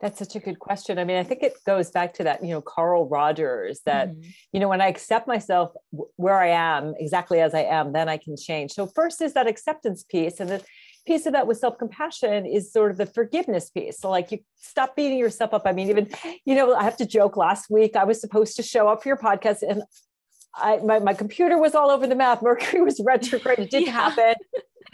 That's 0.00 0.18
such 0.18 0.36
a 0.36 0.38
good 0.38 0.60
question. 0.60 0.98
I 0.98 1.04
mean, 1.04 1.16
I 1.16 1.24
think 1.24 1.42
it 1.42 1.54
goes 1.66 1.90
back 1.90 2.14
to 2.14 2.24
that, 2.24 2.42
you 2.44 2.50
know, 2.50 2.60
Carl 2.60 3.08
Rogers 3.08 3.80
that, 3.84 4.10
mm-hmm. 4.10 4.30
you 4.52 4.60
know, 4.60 4.68
when 4.68 4.80
I 4.80 4.86
accept 4.86 5.26
myself 5.26 5.72
where 5.90 6.38
I 6.38 6.50
am, 6.50 6.94
exactly 6.98 7.40
as 7.40 7.52
I 7.52 7.62
am, 7.62 7.92
then 7.92 8.08
I 8.08 8.16
can 8.16 8.36
change. 8.36 8.72
So, 8.72 8.86
first 8.86 9.20
is 9.20 9.32
that 9.34 9.48
acceptance 9.48 10.04
piece. 10.04 10.38
And 10.38 10.50
the 10.50 10.62
piece 11.04 11.26
of 11.26 11.32
that 11.32 11.48
with 11.48 11.58
self 11.58 11.78
compassion 11.78 12.46
is 12.46 12.72
sort 12.72 12.92
of 12.92 12.96
the 12.96 13.06
forgiveness 13.06 13.70
piece. 13.70 13.98
So, 13.98 14.08
like, 14.08 14.30
you 14.30 14.38
stop 14.54 14.94
beating 14.94 15.18
yourself 15.18 15.52
up. 15.52 15.62
I 15.64 15.72
mean, 15.72 15.88
even, 15.88 16.08
you 16.44 16.54
know, 16.54 16.74
I 16.74 16.84
have 16.84 16.96
to 16.98 17.06
joke 17.06 17.36
last 17.36 17.68
week, 17.68 17.96
I 17.96 18.04
was 18.04 18.20
supposed 18.20 18.54
to 18.56 18.62
show 18.62 18.86
up 18.86 19.02
for 19.02 19.08
your 19.08 19.18
podcast 19.18 19.62
and 19.68 19.82
I, 20.60 20.78
my, 20.84 20.98
my 20.98 21.14
computer 21.14 21.58
was 21.58 21.74
all 21.74 21.90
over 21.90 22.06
the 22.06 22.14
map. 22.14 22.42
Mercury 22.42 22.82
was 22.82 23.00
retrograde. 23.04 23.58
It 23.58 23.70
didn't 23.70 23.86
yeah. 23.86 23.92
happen 23.92 24.34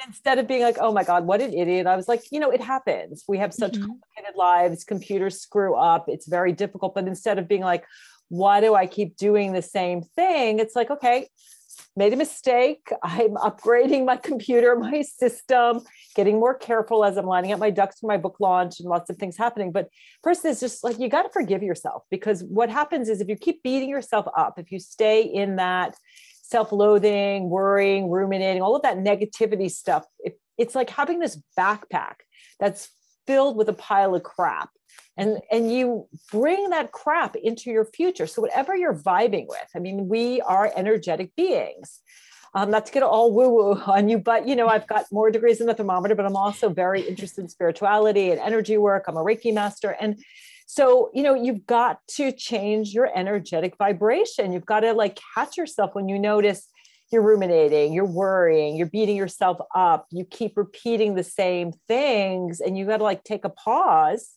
instead 0.06 0.38
of 0.38 0.48
being 0.48 0.62
like, 0.62 0.76
oh 0.80 0.92
my 0.92 1.04
God, 1.04 1.26
what 1.26 1.40
an 1.40 1.52
idiot, 1.52 1.86
I 1.86 1.96
was 1.96 2.08
like, 2.08 2.24
you 2.30 2.40
know, 2.40 2.50
it 2.50 2.60
happens. 2.60 3.24
We 3.28 3.38
have 3.38 3.52
such 3.52 3.72
mm-hmm. 3.72 3.86
complicated 3.86 4.36
lives, 4.36 4.84
computers 4.84 5.40
screw 5.40 5.74
up, 5.74 6.06
it's 6.08 6.26
very 6.26 6.52
difficult. 6.52 6.94
But 6.94 7.06
instead 7.06 7.38
of 7.38 7.48
being 7.48 7.62
like, 7.62 7.84
why 8.28 8.60
do 8.60 8.74
I 8.74 8.86
keep 8.86 9.16
doing 9.16 9.52
the 9.52 9.62
same 9.62 10.02
thing? 10.02 10.58
It's 10.58 10.74
like, 10.74 10.90
okay, 10.90 11.28
made 11.96 12.12
a 12.12 12.16
mistake. 12.16 12.88
I'm 13.02 13.34
upgrading 13.34 14.04
my 14.04 14.16
computer, 14.16 14.76
my 14.76 15.02
system, 15.02 15.80
getting 16.14 16.38
more 16.38 16.54
careful 16.54 17.04
as 17.04 17.16
I'm 17.16 17.26
lining 17.26 17.52
up 17.52 17.58
my 17.58 17.70
ducks 17.70 18.00
for 18.00 18.06
my 18.06 18.16
book 18.16 18.36
launch 18.40 18.80
and 18.80 18.88
lots 18.88 19.10
of 19.10 19.16
things 19.16 19.36
happening. 19.36 19.72
But 19.72 19.88
first 20.22 20.44
is 20.44 20.60
just 20.60 20.84
like 20.84 20.98
you 20.98 21.08
got 21.08 21.22
to 21.22 21.30
forgive 21.30 21.62
yourself 21.62 22.02
because 22.10 22.42
what 22.44 22.70
happens 22.70 23.08
is 23.08 23.20
if 23.20 23.28
you 23.28 23.36
keep 23.36 23.62
beating 23.62 23.88
yourself 23.88 24.26
up, 24.36 24.58
if 24.58 24.70
you 24.72 24.78
stay 24.78 25.22
in 25.22 25.56
that 25.56 25.96
self-loathing, 26.44 27.48
worrying, 27.48 28.10
ruminating, 28.10 28.62
all 28.62 28.76
of 28.76 28.82
that 28.82 28.98
negativity 28.98 29.70
stuff. 29.70 30.04
It, 30.20 30.38
it's 30.58 30.74
like 30.74 30.90
having 30.90 31.18
this 31.18 31.40
backpack 31.58 32.16
that's 32.60 32.90
filled 33.26 33.56
with 33.56 33.68
a 33.68 33.72
pile 33.72 34.14
of 34.14 34.22
crap. 34.22 34.70
And, 35.16 35.38
and 35.50 35.72
you 35.72 36.08
bring 36.32 36.70
that 36.70 36.90
crap 36.90 37.36
into 37.36 37.70
your 37.70 37.84
future. 37.84 38.26
So 38.26 38.42
whatever 38.42 38.76
you're 38.76 38.94
vibing 38.94 39.46
with, 39.48 39.68
I 39.74 39.78
mean, 39.78 40.08
we 40.08 40.40
are 40.40 40.72
energetic 40.74 41.34
beings. 41.36 42.00
Um, 42.56 42.70
not 42.70 42.86
to 42.86 42.92
get 42.92 43.02
all 43.02 43.32
woo 43.32 43.48
woo 43.48 43.72
on 43.86 44.08
you, 44.08 44.18
but 44.18 44.46
you 44.46 44.54
know, 44.54 44.68
I've 44.68 44.86
got 44.86 45.06
more 45.10 45.30
degrees 45.30 45.60
in 45.60 45.66
the 45.66 45.74
thermometer, 45.74 46.14
but 46.14 46.24
I'm 46.24 46.36
also 46.36 46.68
very 46.68 47.00
interested 47.00 47.42
in 47.42 47.48
spirituality 47.48 48.30
and 48.30 48.40
energy 48.40 48.78
work. 48.78 49.04
I'm 49.08 49.16
a 49.16 49.24
Reiki 49.24 49.52
master. 49.52 49.96
And 50.00 50.22
so, 50.66 51.10
you 51.12 51.22
know, 51.22 51.34
you've 51.34 51.66
got 51.66 51.98
to 52.16 52.32
change 52.32 52.94
your 52.94 53.10
energetic 53.16 53.76
vibration. 53.76 54.52
You've 54.52 54.66
got 54.66 54.80
to 54.80 54.92
like 54.92 55.18
catch 55.34 55.56
yourself 55.56 55.94
when 55.94 56.08
you 56.08 56.18
notice 56.18 56.68
you're 57.14 57.22
ruminating, 57.22 57.92
you're 57.92 58.04
worrying, 58.04 58.76
you're 58.76 58.88
beating 58.88 59.16
yourself 59.16 59.58
up, 59.74 60.06
you 60.10 60.24
keep 60.24 60.56
repeating 60.56 61.14
the 61.14 61.24
same 61.24 61.72
things, 61.88 62.60
and 62.60 62.76
you 62.76 62.84
got 62.84 62.98
to 62.98 63.04
like 63.04 63.24
take 63.24 63.44
a 63.44 63.50
pause, 63.50 64.32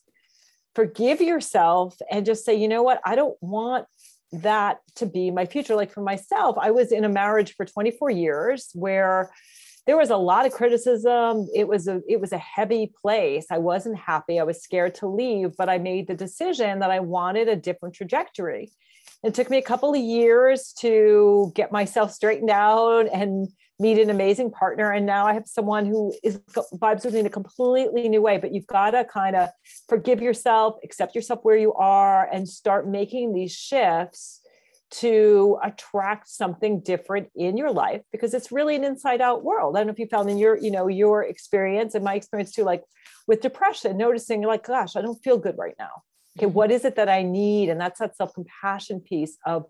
forgive 0.74 1.20
yourself, 1.20 1.96
and 2.10 2.24
just 2.24 2.44
say, 2.44 2.54
you 2.54 2.68
know 2.68 2.82
what, 2.82 3.00
I 3.04 3.16
don't 3.16 3.36
want 3.42 3.86
that 4.32 4.78
to 4.96 5.06
be 5.06 5.30
my 5.30 5.44
future. 5.44 5.74
Like 5.74 5.92
for 5.92 6.02
myself, 6.02 6.56
I 6.58 6.70
was 6.70 6.92
in 6.92 7.04
a 7.04 7.08
marriage 7.08 7.54
for 7.54 7.66
24 7.66 8.10
years 8.10 8.70
where 8.74 9.30
there 9.86 9.96
was 9.96 10.10
a 10.10 10.16
lot 10.16 10.46
of 10.46 10.52
criticism. 10.52 11.48
It 11.54 11.66
was 11.66 11.88
a 11.88 12.02
it 12.06 12.20
was 12.20 12.32
a 12.32 12.38
heavy 12.38 12.92
place. 13.00 13.46
I 13.50 13.56
wasn't 13.58 13.98
happy. 13.98 14.38
I 14.38 14.42
was 14.42 14.62
scared 14.62 14.94
to 14.96 15.08
leave 15.08 15.56
but 15.56 15.68
i 15.68 15.78
made 15.78 16.06
the 16.06 16.14
decision 16.14 16.78
that 16.78 16.90
i 16.90 17.00
wanted 17.00 17.48
a 17.48 17.56
different 17.56 17.94
trajectory 17.94 18.70
it 19.24 19.34
took 19.34 19.50
me 19.50 19.58
a 19.58 19.62
couple 19.62 19.92
of 19.92 20.00
years 20.00 20.72
to 20.78 21.52
get 21.54 21.72
myself 21.72 22.12
straightened 22.12 22.50
out 22.50 23.08
and 23.12 23.48
meet 23.80 23.98
an 23.98 24.10
amazing 24.10 24.50
partner 24.50 24.90
and 24.90 25.06
now 25.06 25.26
i 25.26 25.32
have 25.32 25.46
someone 25.46 25.86
who 25.86 26.12
is 26.24 26.40
vibes 26.74 27.04
with 27.04 27.14
me 27.14 27.20
in 27.20 27.26
a 27.26 27.30
completely 27.30 28.08
new 28.08 28.20
way 28.20 28.36
but 28.36 28.52
you've 28.52 28.66
got 28.66 28.90
to 28.90 29.04
kind 29.04 29.36
of 29.36 29.48
forgive 29.88 30.20
yourself 30.20 30.76
accept 30.82 31.14
yourself 31.14 31.40
where 31.42 31.56
you 31.56 31.72
are 31.74 32.28
and 32.32 32.48
start 32.48 32.88
making 32.88 33.32
these 33.32 33.52
shifts 33.52 34.40
to 34.90 35.58
attract 35.62 36.28
something 36.28 36.80
different 36.80 37.28
in 37.36 37.56
your 37.56 37.70
life 37.70 38.02
because 38.10 38.32
it's 38.34 38.50
really 38.50 38.74
an 38.74 38.84
inside 38.84 39.20
out 39.20 39.44
world. 39.44 39.76
I 39.76 39.80
don't 39.80 39.88
know 39.88 39.92
if 39.92 39.98
you 39.98 40.06
found 40.06 40.30
in 40.30 40.38
your, 40.38 40.56
you 40.56 40.70
know, 40.70 40.88
your 40.88 41.24
experience 41.24 41.94
and 41.94 42.04
my 42.04 42.14
experience 42.14 42.52
too, 42.52 42.64
like 42.64 42.82
with 43.26 43.42
depression, 43.42 43.98
noticing 43.98 44.42
like, 44.42 44.66
gosh, 44.66 44.96
I 44.96 45.02
don't 45.02 45.22
feel 45.22 45.36
good 45.36 45.56
right 45.58 45.74
now. 45.78 46.02
Okay, 46.38 46.46
mm-hmm. 46.46 46.54
what 46.54 46.70
is 46.70 46.84
it 46.84 46.96
that 46.96 47.08
I 47.08 47.22
need? 47.22 47.68
And 47.68 47.80
that's 47.80 47.98
that 47.98 48.16
self-compassion 48.16 49.00
piece 49.00 49.36
of 49.44 49.66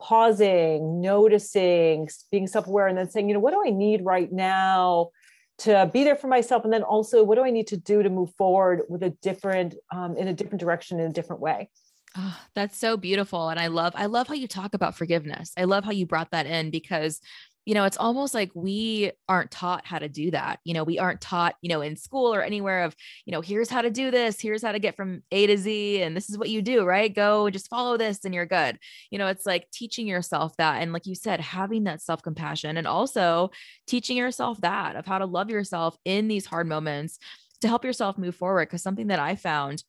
pausing, 0.00 1.00
noticing, 1.00 2.08
being 2.30 2.46
self-aware, 2.46 2.86
and 2.88 2.96
then 2.96 3.10
saying, 3.10 3.28
you 3.28 3.34
know, 3.34 3.40
what 3.40 3.52
do 3.52 3.62
I 3.64 3.70
need 3.70 4.04
right 4.04 4.30
now 4.32 5.10
to 5.58 5.88
be 5.92 6.02
there 6.02 6.16
for 6.16 6.26
myself? 6.26 6.64
And 6.64 6.72
then 6.72 6.82
also, 6.82 7.22
what 7.22 7.36
do 7.36 7.44
I 7.44 7.50
need 7.50 7.68
to 7.68 7.76
do 7.76 8.02
to 8.02 8.10
move 8.10 8.34
forward 8.36 8.82
with 8.88 9.02
a 9.02 9.10
different, 9.10 9.74
um, 9.94 10.16
in 10.16 10.26
a 10.26 10.34
different 10.34 10.60
direction, 10.60 10.98
in 10.98 11.06
a 11.06 11.12
different 11.12 11.40
way? 11.40 11.70
Oh, 12.16 12.38
that's 12.54 12.76
so 12.76 12.96
beautiful. 12.96 13.48
And 13.48 13.58
I 13.58 13.68
love, 13.68 13.94
I 13.96 14.06
love 14.06 14.28
how 14.28 14.34
you 14.34 14.48
talk 14.48 14.74
about 14.74 14.96
forgiveness. 14.96 15.52
I 15.56 15.64
love 15.64 15.84
how 15.84 15.92
you 15.92 16.04
brought 16.04 16.32
that 16.32 16.46
in 16.46 16.70
because, 16.70 17.20
you 17.64 17.74
know, 17.74 17.84
it's 17.84 17.96
almost 17.96 18.34
like 18.34 18.50
we 18.54 19.12
aren't 19.28 19.50
taught 19.50 19.86
how 19.86 19.98
to 19.98 20.08
do 20.08 20.30
that. 20.32 20.58
You 20.64 20.74
know, 20.74 20.82
we 20.84 20.98
aren't 20.98 21.20
taught, 21.20 21.54
you 21.62 21.68
know, 21.68 21.80
in 21.80 21.96
school 21.96 22.34
or 22.34 22.42
anywhere 22.42 22.84
of, 22.84 22.96
you 23.24 23.32
know, 23.32 23.40
here's 23.40 23.70
how 23.70 23.82
to 23.82 23.90
do 23.90 24.10
this, 24.10 24.40
here's 24.40 24.62
how 24.62 24.72
to 24.72 24.78
get 24.78 24.96
from 24.96 25.22
A 25.30 25.46
to 25.46 25.56
Z, 25.56 26.02
and 26.02 26.16
this 26.16 26.28
is 26.28 26.36
what 26.36 26.50
you 26.50 26.60
do, 26.62 26.84
right? 26.84 27.14
Go 27.14 27.50
just 27.50 27.68
follow 27.68 27.96
this 27.96 28.24
and 28.24 28.34
you're 28.34 28.46
good. 28.46 28.78
You 29.10 29.18
know, 29.18 29.28
it's 29.28 29.46
like 29.46 29.70
teaching 29.72 30.06
yourself 30.06 30.56
that. 30.56 30.82
And 30.82 30.92
like 30.92 31.06
you 31.06 31.14
said, 31.14 31.40
having 31.40 31.84
that 31.84 32.02
self 32.02 32.22
compassion 32.22 32.76
and 32.76 32.86
also 32.86 33.50
teaching 33.86 34.16
yourself 34.16 34.60
that 34.62 34.96
of 34.96 35.06
how 35.06 35.18
to 35.18 35.26
love 35.26 35.50
yourself 35.50 35.96
in 36.04 36.28
these 36.28 36.46
hard 36.46 36.66
moments 36.66 37.18
to 37.60 37.68
help 37.68 37.84
yourself 37.84 38.18
move 38.18 38.34
forward. 38.34 38.68
Cause 38.68 38.82
something 38.82 39.06
that 39.06 39.20
I 39.20 39.36
found 39.36 39.84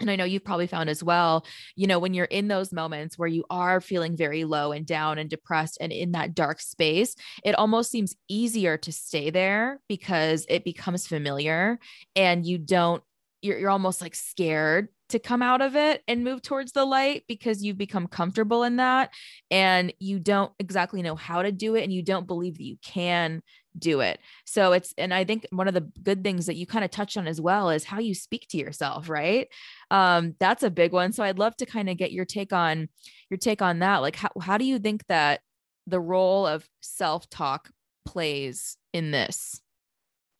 and 0.00 0.10
I 0.10 0.16
know 0.16 0.24
you've 0.24 0.44
probably 0.44 0.66
found 0.66 0.90
as 0.90 1.04
well, 1.04 1.46
you 1.76 1.86
know, 1.86 1.98
when 1.98 2.14
you're 2.14 2.24
in 2.26 2.48
those 2.48 2.72
moments 2.72 3.16
where 3.16 3.28
you 3.28 3.44
are 3.48 3.80
feeling 3.80 4.16
very 4.16 4.44
low 4.44 4.72
and 4.72 4.84
down 4.84 5.18
and 5.18 5.30
depressed 5.30 5.78
and 5.80 5.92
in 5.92 6.12
that 6.12 6.34
dark 6.34 6.60
space, 6.60 7.14
it 7.44 7.54
almost 7.54 7.90
seems 7.90 8.16
easier 8.28 8.76
to 8.78 8.92
stay 8.92 9.30
there 9.30 9.80
because 9.88 10.46
it 10.48 10.64
becomes 10.64 11.06
familiar 11.06 11.78
and 12.16 12.44
you 12.44 12.58
don't, 12.58 13.02
you're, 13.44 13.58
you're 13.58 13.70
almost 13.70 14.00
like 14.00 14.14
scared 14.14 14.88
to 15.10 15.18
come 15.18 15.42
out 15.42 15.60
of 15.60 15.76
it 15.76 16.02
and 16.08 16.24
move 16.24 16.40
towards 16.40 16.72
the 16.72 16.84
light 16.84 17.24
because 17.28 17.62
you've 17.62 17.76
become 17.76 18.06
comfortable 18.06 18.62
in 18.62 18.76
that 18.76 19.10
and 19.50 19.92
you 19.98 20.18
don't 20.18 20.50
exactly 20.58 21.02
know 21.02 21.14
how 21.14 21.42
to 21.42 21.52
do 21.52 21.74
it 21.74 21.84
and 21.84 21.92
you 21.92 22.02
don't 22.02 22.26
believe 22.26 22.56
that 22.56 22.64
you 22.64 22.78
can 22.82 23.42
do 23.78 24.00
it. 24.00 24.18
So 24.46 24.72
it's, 24.72 24.94
and 24.96 25.12
I 25.12 25.24
think 25.24 25.46
one 25.50 25.68
of 25.68 25.74
the 25.74 25.86
good 26.02 26.24
things 26.24 26.46
that 26.46 26.56
you 26.56 26.66
kind 26.66 26.86
of 26.86 26.90
touched 26.90 27.18
on 27.18 27.26
as 27.26 27.38
well 27.38 27.68
is 27.68 27.84
how 27.84 27.98
you 27.98 28.14
speak 28.14 28.46
to 28.48 28.56
yourself, 28.56 29.10
right? 29.10 29.46
Um, 29.90 30.34
that's 30.40 30.62
a 30.62 30.70
big 30.70 30.92
one. 30.92 31.12
So 31.12 31.22
I'd 31.22 31.38
love 31.38 31.54
to 31.58 31.66
kind 31.66 31.90
of 31.90 31.98
get 31.98 32.12
your 32.12 32.24
take 32.24 32.54
on 32.54 32.88
your 33.28 33.38
take 33.38 33.60
on 33.60 33.80
that. 33.80 33.98
Like, 33.98 34.16
how, 34.16 34.30
how 34.40 34.56
do 34.56 34.64
you 34.64 34.78
think 34.78 35.06
that 35.08 35.40
the 35.86 36.00
role 36.00 36.46
of 36.46 36.66
self 36.80 37.28
talk 37.28 37.68
plays 38.06 38.78
in 38.94 39.10
this? 39.10 39.60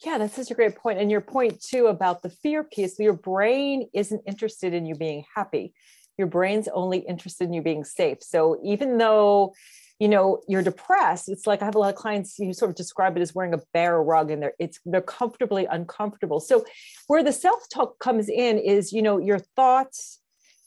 Yeah, 0.04 0.18
that's 0.18 0.36
such 0.36 0.50
a 0.50 0.54
great 0.54 0.76
point. 0.76 0.98
And 0.98 1.10
your 1.10 1.20
point 1.20 1.62
too 1.62 1.86
about 1.86 2.22
the 2.22 2.30
fear 2.30 2.62
piece, 2.62 2.98
your 2.98 3.14
brain 3.14 3.88
isn't 3.94 4.22
interested 4.26 4.74
in 4.74 4.84
you 4.86 4.94
being 4.94 5.24
happy. 5.34 5.72
Your 6.18 6.26
brain's 6.26 6.68
only 6.68 6.98
interested 6.98 7.44
in 7.44 7.54
you 7.54 7.62
being 7.62 7.84
safe. 7.84 8.18
So 8.22 8.60
even 8.62 8.98
though 8.98 9.54
you 10.00 10.08
know 10.08 10.42
you're 10.48 10.60
depressed 10.60 11.28
it's 11.28 11.46
like 11.46 11.62
i 11.62 11.64
have 11.64 11.76
a 11.76 11.78
lot 11.78 11.88
of 11.88 11.94
clients 11.94 12.36
you 12.40 12.52
sort 12.52 12.68
of 12.68 12.76
describe 12.76 13.16
it 13.16 13.20
as 13.20 13.32
wearing 13.32 13.54
a 13.54 13.60
bear 13.72 14.02
rug 14.02 14.32
and 14.32 14.42
they're 14.42 14.52
it's 14.58 14.80
they're 14.84 15.00
comfortably 15.00 15.66
uncomfortable 15.66 16.40
so 16.40 16.64
where 17.06 17.22
the 17.22 17.30
self-talk 17.30 17.96
comes 18.00 18.28
in 18.28 18.58
is 18.58 18.92
you 18.92 19.00
know 19.00 19.18
your 19.18 19.38
thoughts 19.38 20.18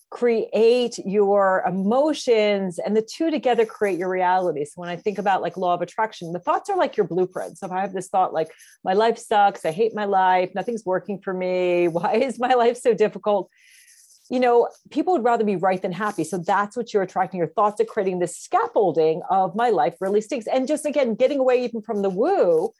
create 0.09 0.97
your 0.99 1.63
emotions 1.67 2.79
and 2.79 2.95
the 2.95 3.01
two 3.01 3.29
together 3.29 3.65
create 3.65 3.99
your 3.99 4.09
reality 4.09 4.63
so 4.63 4.73
when 4.75 4.87
i 4.87 4.95
think 4.95 5.17
about 5.17 5.41
like 5.41 5.57
law 5.57 5.73
of 5.73 5.81
attraction 5.81 6.31
the 6.31 6.39
thoughts 6.39 6.69
are 6.69 6.77
like 6.77 6.95
your 6.95 7.05
blueprint 7.05 7.57
so 7.57 7.65
if 7.65 7.73
i 7.73 7.81
have 7.81 7.91
this 7.91 8.07
thought 8.07 8.33
like 8.33 8.49
my 8.85 8.93
life 8.93 9.17
sucks 9.17 9.65
i 9.65 9.71
hate 9.71 9.93
my 9.93 10.05
life 10.05 10.49
nothing's 10.55 10.85
working 10.85 11.19
for 11.19 11.33
me 11.33 11.87
why 11.97 12.13
is 12.13 12.39
my 12.39 12.53
life 12.53 12.77
so 12.77 12.93
difficult 12.93 13.49
you 14.29 14.39
know, 14.39 14.67
people 14.89 15.13
would 15.13 15.23
rather 15.23 15.45
be 15.45 15.55
right 15.55 15.81
than 15.81 15.91
happy. 15.91 16.23
So 16.23 16.37
that's 16.37 16.75
what 16.75 16.93
you're 16.93 17.03
attracting. 17.03 17.37
Your 17.37 17.47
thoughts 17.47 17.79
are 17.79 17.85
creating 17.85 18.19
this 18.19 18.37
scaffolding 18.37 19.21
of 19.29 19.55
my 19.55 19.69
life 19.69 19.95
really 20.01 20.21
stinks. 20.21 20.47
And 20.47 20.67
just 20.67 20.85
again, 20.85 21.15
getting 21.15 21.39
away 21.39 21.63
even 21.63 21.81
from 21.81 22.01
the 22.01 22.09
woo, 22.09 22.73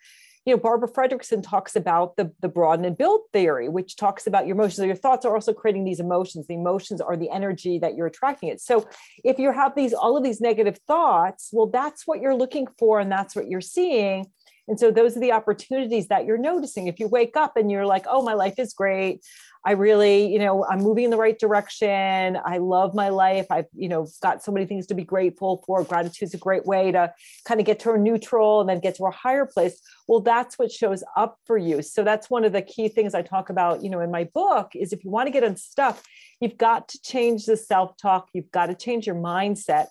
you 0.47 0.53
know, 0.53 0.61
Barbara 0.61 0.87
Fredrickson 0.87 1.43
talks 1.43 1.75
about 1.75 2.15
the, 2.15 2.31
the 2.39 2.47
broaden 2.47 2.85
and 2.85 2.97
build 2.97 3.19
theory, 3.33 3.67
which 3.67 3.97
talks 3.97 4.27
about 4.27 4.47
your 4.47 4.55
emotions. 4.55 4.87
Your 4.87 4.95
thoughts 4.95 5.25
are 5.25 5.35
also 5.35 5.51
creating 5.51 5.83
these 5.83 5.99
emotions. 5.99 6.47
The 6.47 6.53
emotions 6.53 7.01
are 7.01 7.17
the 7.17 7.29
energy 7.29 7.79
that 7.79 7.97
you're 7.97 8.07
attracting 8.07 8.47
it. 8.47 8.61
So 8.61 8.87
if 9.25 9.39
you 9.39 9.51
have 9.51 9.75
these 9.75 9.93
all 9.93 10.15
of 10.15 10.23
these 10.23 10.39
negative 10.39 10.79
thoughts, 10.87 11.49
well, 11.51 11.67
that's 11.67 12.07
what 12.07 12.21
you're 12.21 12.33
looking 12.33 12.65
for 12.79 13.01
and 13.01 13.11
that's 13.11 13.35
what 13.35 13.49
you're 13.49 13.59
seeing. 13.59 14.27
And 14.69 14.79
so 14.79 14.89
those 14.89 15.17
are 15.17 15.19
the 15.19 15.33
opportunities 15.33 16.07
that 16.07 16.25
you're 16.25 16.37
noticing. 16.37 16.87
If 16.87 16.97
you 16.97 17.09
wake 17.09 17.35
up 17.35 17.57
and 17.57 17.69
you're 17.69 17.85
like, 17.85 18.05
oh, 18.09 18.21
my 18.21 18.33
life 18.33 18.57
is 18.57 18.73
great. 18.73 19.25
I 19.65 19.71
really, 19.71 20.31
you 20.31 20.39
know, 20.39 20.65
I'm 20.65 20.79
moving 20.79 21.03
in 21.05 21.09
the 21.09 21.17
right 21.17 21.37
direction. 21.37 22.37
I 22.45 22.57
love 22.57 22.95
my 22.95 23.09
life. 23.09 23.47
I've, 23.49 23.67
you 23.75 23.89
know, 23.89 24.07
got 24.21 24.43
so 24.43 24.51
many 24.51 24.65
things 24.65 24.87
to 24.87 24.93
be 24.93 25.03
grateful 25.03 25.63
for. 25.65 25.83
Gratitude 25.83 26.27
is 26.27 26.33
a 26.33 26.37
great 26.37 26.65
way 26.65 26.91
to 26.91 27.13
kind 27.45 27.59
of 27.59 27.65
get 27.65 27.79
to 27.79 27.91
a 27.91 27.97
neutral 27.97 28.61
and 28.61 28.69
then 28.69 28.79
get 28.79 28.95
to 28.95 29.05
a 29.05 29.11
higher 29.11 29.45
place. 29.45 29.81
Well, 30.07 30.21
that's 30.21 30.57
what 30.57 30.71
shows 30.71 31.03
up 31.15 31.37
for 31.45 31.57
you. 31.57 31.81
So 31.81 32.03
that's 32.03 32.29
one 32.29 32.45
of 32.45 32.53
the 32.53 32.61
key 32.61 32.87
things 32.87 33.13
I 33.13 33.21
talk 33.21 33.49
about, 33.49 33.83
you 33.83 33.89
know, 33.89 33.99
in 33.99 34.11
my 34.11 34.25
book 34.33 34.71
is 34.75 34.93
if 34.93 35.03
you 35.03 35.11
want 35.11 35.27
to 35.27 35.31
get 35.31 35.43
unstuck, 35.43 36.01
you've 36.39 36.57
got 36.57 36.89
to 36.89 37.01
change 37.01 37.45
the 37.45 37.57
self-talk. 37.57 38.29
You've 38.33 38.51
got 38.51 38.67
to 38.67 38.75
change 38.75 39.05
your 39.05 39.15
mindset. 39.15 39.87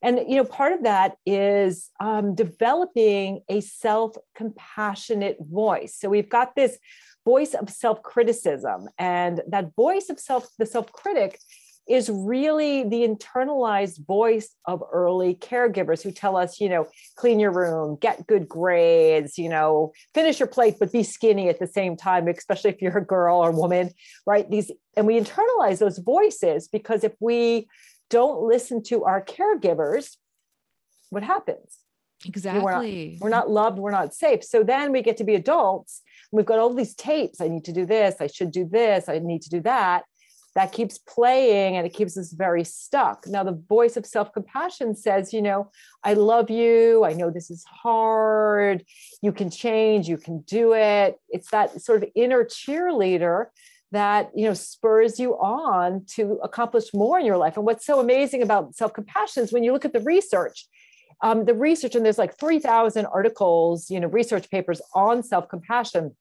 And 0.00 0.20
you 0.28 0.36
know, 0.36 0.44
part 0.44 0.72
of 0.72 0.84
that 0.84 1.16
is 1.26 1.90
um, 1.98 2.36
developing 2.36 3.40
a 3.48 3.60
self-compassionate 3.60 5.38
voice. 5.40 5.96
So 5.98 6.08
we've 6.08 6.28
got 6.28 6.54
this 6.54 6.78
voice 7.32 7.54
of 7.62 7.66
self-criticism, 7.84 8.78
and 9.16 9.34
that 9.54 9.66
voice 9.84 10.08
of 10.12 10.18
self, 10.28 10.44
the 10.60 10.66
self-critic, 10.76 11.32
is 11.88 12.10
really 12.10 12.74
the 12.94 13.02
internalized 13.10 13.98
voice 14.06 14.50
of 14.66 14.82
early 15.02 15.32
caregivers 15.34 16.02
who 16.02 16.12
tell 16.12 16.36
us, 16.42 16.60
you 16.62 16.68
know, 16.68 16.86
clean 17.20 17.40
your 17.40 17.54
room, 17.62 17.96
get 18.06 18.26
good 18.26 18.46
grades, 18.46 19.38
you 19.42 19.48
know, 19.48 19.92
finish 20.18 20.38
your 20.38 20.52
plate, 20.56 20.76
but 20.78 20.92
be 20.92 21.02
skinny 21.02 21.48
at 21.48 21.58
the 21.58 21.66
same 21.78 21.96
time, 21.96 22.28
especially 22.28 22.70
if 22.70 22.82
you're 22.82 22.98
a 22.98 23.12
girl 23.16 23.36
or 23.44 23.50
woman, 23.52 23.90
right? 24.26 24.46
These, 24.50 24.70
and 24.96 25.06
we 25.06 25.18
internalize 25.18 25.78
those 25.78 25.98
voices 26.16 26.68
because 26.68 27.00
if 27.04 27.14
we 27.20 27.68
don't 28.10 28.40
listen 28.52 28.82
to 28.90 29.04
our 29.04 29.20
caregivers, 29.24 30.16
what 31.08 31.22
happens? 31.22 31.70
Exactly. 32.26 32.62
We're 32.62 32.72
not, 32.72 33.20
we're 33.22 33.36
not, 33.38 33.50
loved, 33.60 33.78
we're 33.78 33.98
not 34.00 34.12
safe. 34.12 34.42
So 34.44 34.62
then 34.62 34.92
we 34.92 35.00
get 35.08 35.16
to 35.18 35.24
be 35.24 35.36
adults. 35.44 36.02
We've 36.30 36.46
got 36.46 36.58
all 36.58 36.72
these 36.72 36.94
tapes. 36.94 37.40
I 37.40 37.48
need 37.48 37.64
to 37.64 37.72
do 37.72 37.86
this. 37.86 38.16
I 38.20 38.26
should 38.26 38.50
do 38.50 38.64
this. 38.64 39.08
I 39.08 39.18
need 39.18 39.42
to 39.42 39.50
do 39.50 39.60
that. 39.60 40.04
That 40.54 40.72
keeps 40.72 40.98
playing 40.98 41.76
and 41.76 41.86
it 41.86 41.92
keeps 41.92 42.16
us 42.16 42.32
very 42.32 42.64
stuck. 42.64 43.26
Now, 43.28 43.44
the 43.44 43.62
voice 43.68 43.96
of 43.96 44.04
self 44.04 44.32
compassion 44.32 44.96
says, 44.96 45.32
you 45.32 45.42
know, 45.42 45.70
I 46.02 46.14
love 46.14 46.50
you. 46.50 47.04
I 47.04 47.12
know 47.12 47.30
this 47.30 47.50
is 47.50 47.64
hard. 47.64 48.84
You 49.22 49.32
can 49.32 49.50
change. 49.50 50.08
You 50.08 50.16
can 50.16 50.40
do 50.40 50.74
it. 50.74 51.16
It's 51.28 51.50
that 51.50 51.80
sort 51.80 52.02
of 52.02 52.08
inner 52.16 52.44
cheerleader 52.44 53.46
that 53.90 54.30
you 54.34 54.46
know 54.46 54.54
spurs 54.54 55.18
you 55.18 55.32
on 55.34 56.04
to 56.06 56.38
accomplish 56.42 56.92
more 56.92 57.18
in 57.18 57.24
your 57.24 57.38
life 57.38 57.56
and 57.56 57.64
what's 57.64 57.86
so 57.86 58.00
amazing 58.00 58.42
about 58.42 58.74
self-compassion 58.74 59.42
is 59.42 59.52
when 59.52 59.64
you 59.64 59.72
look 59.72 59.84
at 59.84 59.94
the 59.94 60.00
research 60.00 60.66
um, 61.22 61.44
the 61.44 61.54
research 61.54 61.94
and 61.94 62.04
there's 62.04 62.18
like 62.18 62.38
3000 62.38 63.06
articles 63.06 63.90
you 63.90 64.00
know 64.00 64.08
research 64.08 64.50
papers 64.50 64.80
on 64.94 65.22
self-compassion 65.22 66.16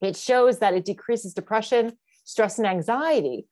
it 0.00 0.16
shows 0.16 0.58
that 0.58 0.74
it 0.74 0.84
decreases 0.84 1.34
depression 1.34 1.96
stress 2.24 2.58
and 2.58 2.66
anxiety 2.66 3.46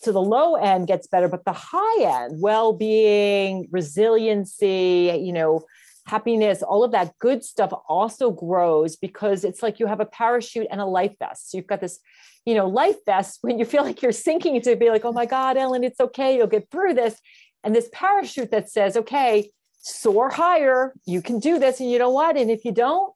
so 0.00 0.12
the 0.12 0.20
low 0.20 0.54
end 0.54 0.86
gets 0.86 1.06
better 1.06 1.28
but 1.28 1.44
the 1.44 1.52
high 1.52 2.24
end 2.24 2.40
well-being 2.40 3.68
resiliency 3.70 5.18
you 5.22 5.32
know 5.32 5.64
happiness, 6.08 6.62
all 6.62 6.82
of 6.82 6.92
that 6.92 7.16
good 7.18 7.44
stuff 7.44 7.72
also 7.88 8.30
grows 8.30 8.96
because 8.96 9.44
it's 9.44 9.62
like 9.62 9.78
you 9.78 9.86
have 9.86 10.00
a 10.00 10.06
parachute 10.06 10.66
and 10.70 10.80
a 10.80 10.84
life 10.84 11.14
vest. 11.18 11.50
So 11.50 11.58
you've 11.58 11.66
got 11.66 11.80
this, 11.80 12.00
you 12.44 12.54
know, 12.54 12.66
life 12.66 12.96
vest 13.06 13.38
when 13.42 13.58
you 13.58 13.64
feel 13.64 13.84
like 13.84 14.02
you're 14.02 14.12
sinking 14.12 14.60
to 14.62 14.74
be 14.74 14.90
like, 14.90 15.04
oh 15.04 15.12
my 15.12 15.26
God, 15.26 15.56
Ellen, 15.56 15.84
it's 15.84 16.00
okay. 16.00 16.36
You'll 16.36 16.46
get 16.46 16.70
through 16.70 16.94
this. 16.94 17.20
And 17.62 17.74
this 17.74 17.88
parachute 17.92 18.50
that 18.50 18.70
says, 18.70 18.96
okay, 18.96 19.50
soar 19.88 20.30
higher. 20.30 20.92
You 21.06 21.22
can 21.22 21.38
do 21.38 21.58
this. 21.58 21.80
And 21.80 21.90
you 21.90 21.98
know 21.98 22.10
what? 22.10 22.36
And 22.36 22.50
if 22.50 22.64
you 22.64 22.72
don't, 22.72 23.12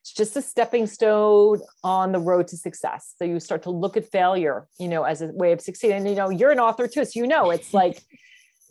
it's 0.00 0.12
just 0.12 0.36
a 0.36 0.42
stepping 0.42 0.86
stone 0.86 1.60
on 1.84 2.12
the 2.12 2.18
road 2.18 2.48
to 2.48 2.56
success. 2.56 3.14
So 3.18 3.24
you 3.24 3.40
start 3.40 3.62
to 3.64 3.70
look 3.70 3.96
at 3.96 4.10
failure, 4.10 4.66
you 4.78 4.88
know, 4.88 5.02
as 5.04 5.22
a 5.22 5.26
way 5.28 5.52
of 5.52 5.60
succeeding. 5.60 5.98
And, 5.98 6.08
you 6.08 6.14
know, 6.14 6.30
you're 6.30 6.50
an 6.50 6.60
author 6.60 6.88
too. 6.88 7.04
So 7.04 7.20
you 7.20 7.26
know, 7.26 7.50
it's 7.50 7.74
like, 7.74 8.02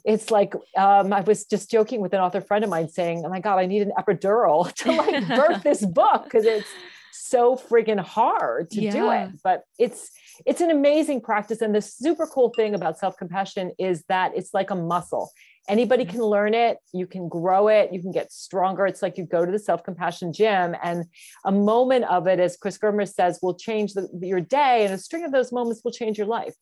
it's 0.08 0.32
like 0.32 0.56
um, 0.77 1.12
I 1.12 1.20
was 1.20 1.46
just 1.46 1.70
joking 1.70 2.00
with 2.00 2.13
an 2.13 2.22
author 2.22 2.39
friend 2.39 2.63
of 2.63 2.70
mine 2.70 2.88
saying, 2.88 3.24
"Oh 3.25 3.29
my 3.29 3.41
god, 3.41 3.58
I 3.60 3.65
need 3.65 3.82
an 3.82 3.91
epidural 3.98 4.74
to 4.84 4.91
like 4.94 5.27
birth 5.36 5.63
this 5.63 5.86
book 5.86 6.24
because 6.24 6.46
it's 6.46 6.70
so 7.12 7.58
friggin' 7.58 8.00
hard 8.00 8.72
to 8.72 8.82
yeah. 8.82 8.91
do 8.91 9.12
it." 9.12 9.41
But 9.44 9.63
it's 9.77 10.10
it's 10.46 10.62
an 10.62 10.72
amazing 10.72 11.22
practice, 11.22 11.62
and 11.62 11.75
the 11.75 11.82
super 11.82 12.25
cool 12.25 12.53
thing 12.56 12.74
about 12.74 12.98
self 12.98 13.17
compassion 13.17 13.74
is 13.77 14.03
that 14.08 14.32
it's 14.34 14.53
like 14.53 14.72
a 14.72 14.75
muscle. 14.75 15.29
Anybody 15.68 16.06
can 16.06 16.22
learn 16.22 16.54
it. 16.54 16.78
You 16.94 17.08
can 17.08 17.28
grow 17.28 17.68
it. 17.68 17.92
You 17.92 18.02
can 18.02 18.12
get 18.12 18.32
stronger. 18.32 18.86
It's 18.86 19.02
like 19.02 19.18
you 19.18 19.26
go 19.26 19.46
to 19.46 19.52
the 19.52 19.60
self 19.60 19.84
compassion 19.84 20.32
gym, 20.32 20.76
and 20.82 21.06
a 21.46 21.52
moment 21.52 22.06
of 22.06 22.28
it, 22.28 22.40
as 22.40 22.56
Chris 22.58 22.78
Germer 22.78 23.12
says, 23.12 23.40
will 23.42 23.56
change 23.56 23.94
the, 23.94 24.08
your 24.22 24.42
day, 24.42 24.86
and 24.86 24.94
a 24.94 24.98
string 24.98 25.26
of 25.26 25.32
those 25.32 25.52
moments 25.52 25.82
will 25.84 25.92
change 25.92 26.18
your 26.18 26.28
life. 26.28 26.56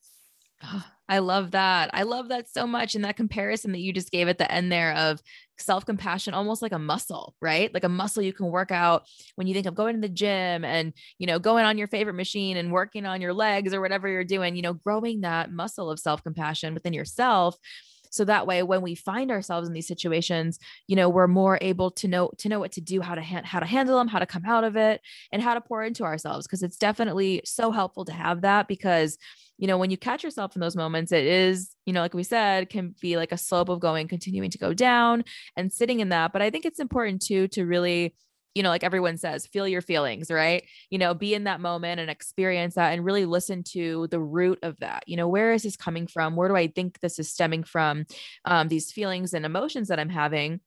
Ah, 0.63 0.91
I 1.07 1.19
love 1.19 1.51
that. 1.51 1.91
I 1.93 2.03
love 2.03 2.29
that 2.29 2.49
so 2.49 2.65
much. 2.65 2.95
And 2.95 3.03
that 3.05 3.17
comparison 3.17 3.71
that 3.73 3.79
you 3.79 3.93
just 3.93 4.09
gave 4.09 4.27
at 4.27 4.37
the 4.37 4.51
end 4.51 4.71
there 4.71 4.93
of 4.93 5.21
self 5.59 5.85
compassion, 5.85 6.33
almost 6.33 6.61
like 6.61 6.71
a 6.71 6.79
muscle, 6.79 7.35
right? 7.41 7.71
Like 7.73 7.83
a 7.83 7.89
muscle 7.89 8.23
you 8.23 8.33
can 8.33 8.47
work 8.47 8.71
out 8.71 9.03
when 9.35 9.45
you 9.45 9.53
think 9.53 9.67
of 9.67 9.75
going 9.75 9.95
to 9.95 10.01
the 10.01 10.09
gym 10.09 10.65
and, 10.65 10.93
you 11.19 11.27
know, 11.27 11.37
going 11.37 11.65
on 11.65 11.77
your 11.77 11.87
favorite 11.87 12.13
machine 12.13 12.57
and 12.57 12.71
working 12.71 13.05
on 13.05 13.21
your 13.21 13.33
legs 13.33 13.73
or 13.73 13.81
whatever 13.81 14.07
you're 14.07 14.23
doing, 14.23 14.55
you 14.55 14.63
know, 14.63 14.73
growing 14.73 15.21
that 15.21 15.51
muscle 15.51 15.91
of 15.91 15.99
self 15.99 16.23
compassion 16.23 16.73
within 16.73 16.93
yourself 16.93 17.55
so 18.15 18.25
that 18.25 18.47
way 18.47 18.63
when 18.63 18.81
we 18.81 18.95
find 18.95 19.31
ourselves 19.31 19.67
in 19.67 19.73
these 19.73 19.87
situations 19.87 20.59
you 20.87 20.95
know 20.95 21.09
we're 21.09 21.27
more 21.27 21.57
able 21.61 21.91
to 21.91 22.07
know 22.07 22.31
to 22.37 22.49
know 22.49 22.59
what 22.59 22.71
to 22.71 22.81
do 22.81 23.01
how 23.01 23.15
to 23.15 23.21
ha- 23.21 23.41
how 23.43 23.59
to 23.59 23.65
handle 23.65 23.97
them 23.97 24.07
how 24.07 24.19
to 24.19 24.25
come 24.25 24.45
out 24.45 24.63
of 24.63 24.75
it 24.75 25.01
and 25.31 25.41
how 25.41 25.53
to 25.53 25.61
pour 25.61 25.83
into 25.83 26.03
ourselves 26.03 26.47
because 26.47 26.63
it's 26.63 26.77
definitely 26.77 27.41
so 27.45 27.71
helpful 27.71 28.05
to 28.05 28.13
have 28.13 28.41
that 28.41 28.67
because 28.67 29.17
you 29.57 29.67
know 29.67 29.77
when 29.77 29.89
you 29.89 29.97
catch 29.97 30.23
yourself 30.23 30.55
in 30.55 30.59
those 30.59 30.75
moments 30.75 31.11
it 31.11 31.25
is 31.25 31.75
you 31.85 31.93
know 31.93 32.01
like 32.01 32.13
we 32.13 32.23
said 32.23 32.69
can 32.69 32.95
be 33.01 33.17
like 33.17 33.31
a 33.31 33.37
slope 33.37 33.69
of 33.69 33.79
going 33.79 34.07
continuing 34.07 34.49
to 34.49 34.57
go 34.57 34.73
down 34.73 35.23
and 35.55 35.71
sitting 35.71 35.99
in 35.99 36.09
that. 36.09 36.33
But 36.33 36.41
i 36.41 36.49
think 36.49 36.65
it's 36.65 36.79
important 36.79 37.21
too 37.21 37.47
to 37.49 37.65
really 37.65 38.15
you 38.55 38.63
know, 38.63 38.69
like 38.69 38.83
everyone 38.83 39.17
says, 39.17 39.45
feel 39.45 39.67
your 39.67 39.81
feelings, 39.81 40.31
right? 40.31 40.63
You 40.89 40.97
know, 40.97 41.13
be 41.13 41.33
in 41.33 41.43
that 41.43 41.59
moment 41.59 41.99
and 41.99 42.09
experience 42.09 42.75
that 42.75 42.93
and 42.93 43.05
really 43.05 43.25
listen 43.25 43.63
to 43.71 44.07
the 44.07 44.19
root 44.19 44.59
of 44.63 44.79
that. 44.79 45.03
You 45.07 45.17
know, 45.17 45.27
where 45.27 45.51
is 45.53 45.63
this 45.63 45.75
coming 45.75 46.07
from? 46.07 46.35
Where 46.35 46.47
do 46.47 46.55
I 46.55 46.67
think 46.67 46.99
this 47.01 47.19
is 47.19 47.29
stemming 47.29 47.65
from? 47.65 48.05
Um, 48.45 48.69
these 48.69 48.91
feelings 48.91 49.33
and 49.33 49.45
emotions 49.45 49.89
that 49.89 49.99
I'm 49.99 50.09
having. 50.09 50.61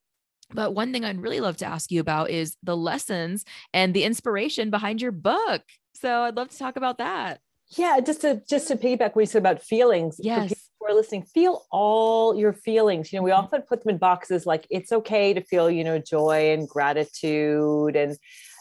But 0.50 0.74
one 0.74 0.92
thing 0.92 1.04
I'd 1.04 1.20
really 1.20 1.40
love 1.40 1.56
to 1.58 1.66
ask 1.66 1.90
you 1.90 2.00
about 2.00 2.30
is 2.30 2.56
the 2.62 2.76
lessons 2.76 3.44
and 3.72 3.92
the 3.92 4.04
inspiration 4.04 4.70
behind 4.70 5.02
your 5.02 5.12
book. 5.12 5.62
So 5.94 6.22
I'd 6.22 6.36
love 6.36 6.50
to 6.50 6.58
talk 6.58 6.76
about 6.76 6.98
that. 6.98 7.40
Yeah, 7.76 8.00
just 8.00 8.22
to 8.22 8.42
just 8.48 8.68
to 8.68 8.76
piggyback 8.76 9.14
what 9.14 9.22
you 9.22 9.26
said 9.26 9.40
about 9.40 9.62
feelings. 9.62 10.16
Yes. 10.18 10.67
Who 10.78 10.86
are 10.86 10.94
listening, 10.94 11.22
feel 11.22 11.66
all 11.70 12.36
your 12.36 12.52
feelings. 12.52 13.12
You 13.12 13.18
know, 13.18 13.22
we 13.24 13.30
often 13.30 13.62
put 13.62 13.82
them 13.82 13.90
in 13.90 13.98
boxes 13.98 14.46
like 14.46 14.66
it's 14.70 14.92
okay 14.92 15.34
to 15.34 15.42
feel, 15.42 15.70
you 15.70 15.84
know, 15.84 15.98
joy 15.98 16.52
and 16.52 16.68
gratitude 16.68 17.96
and 17.96 18.16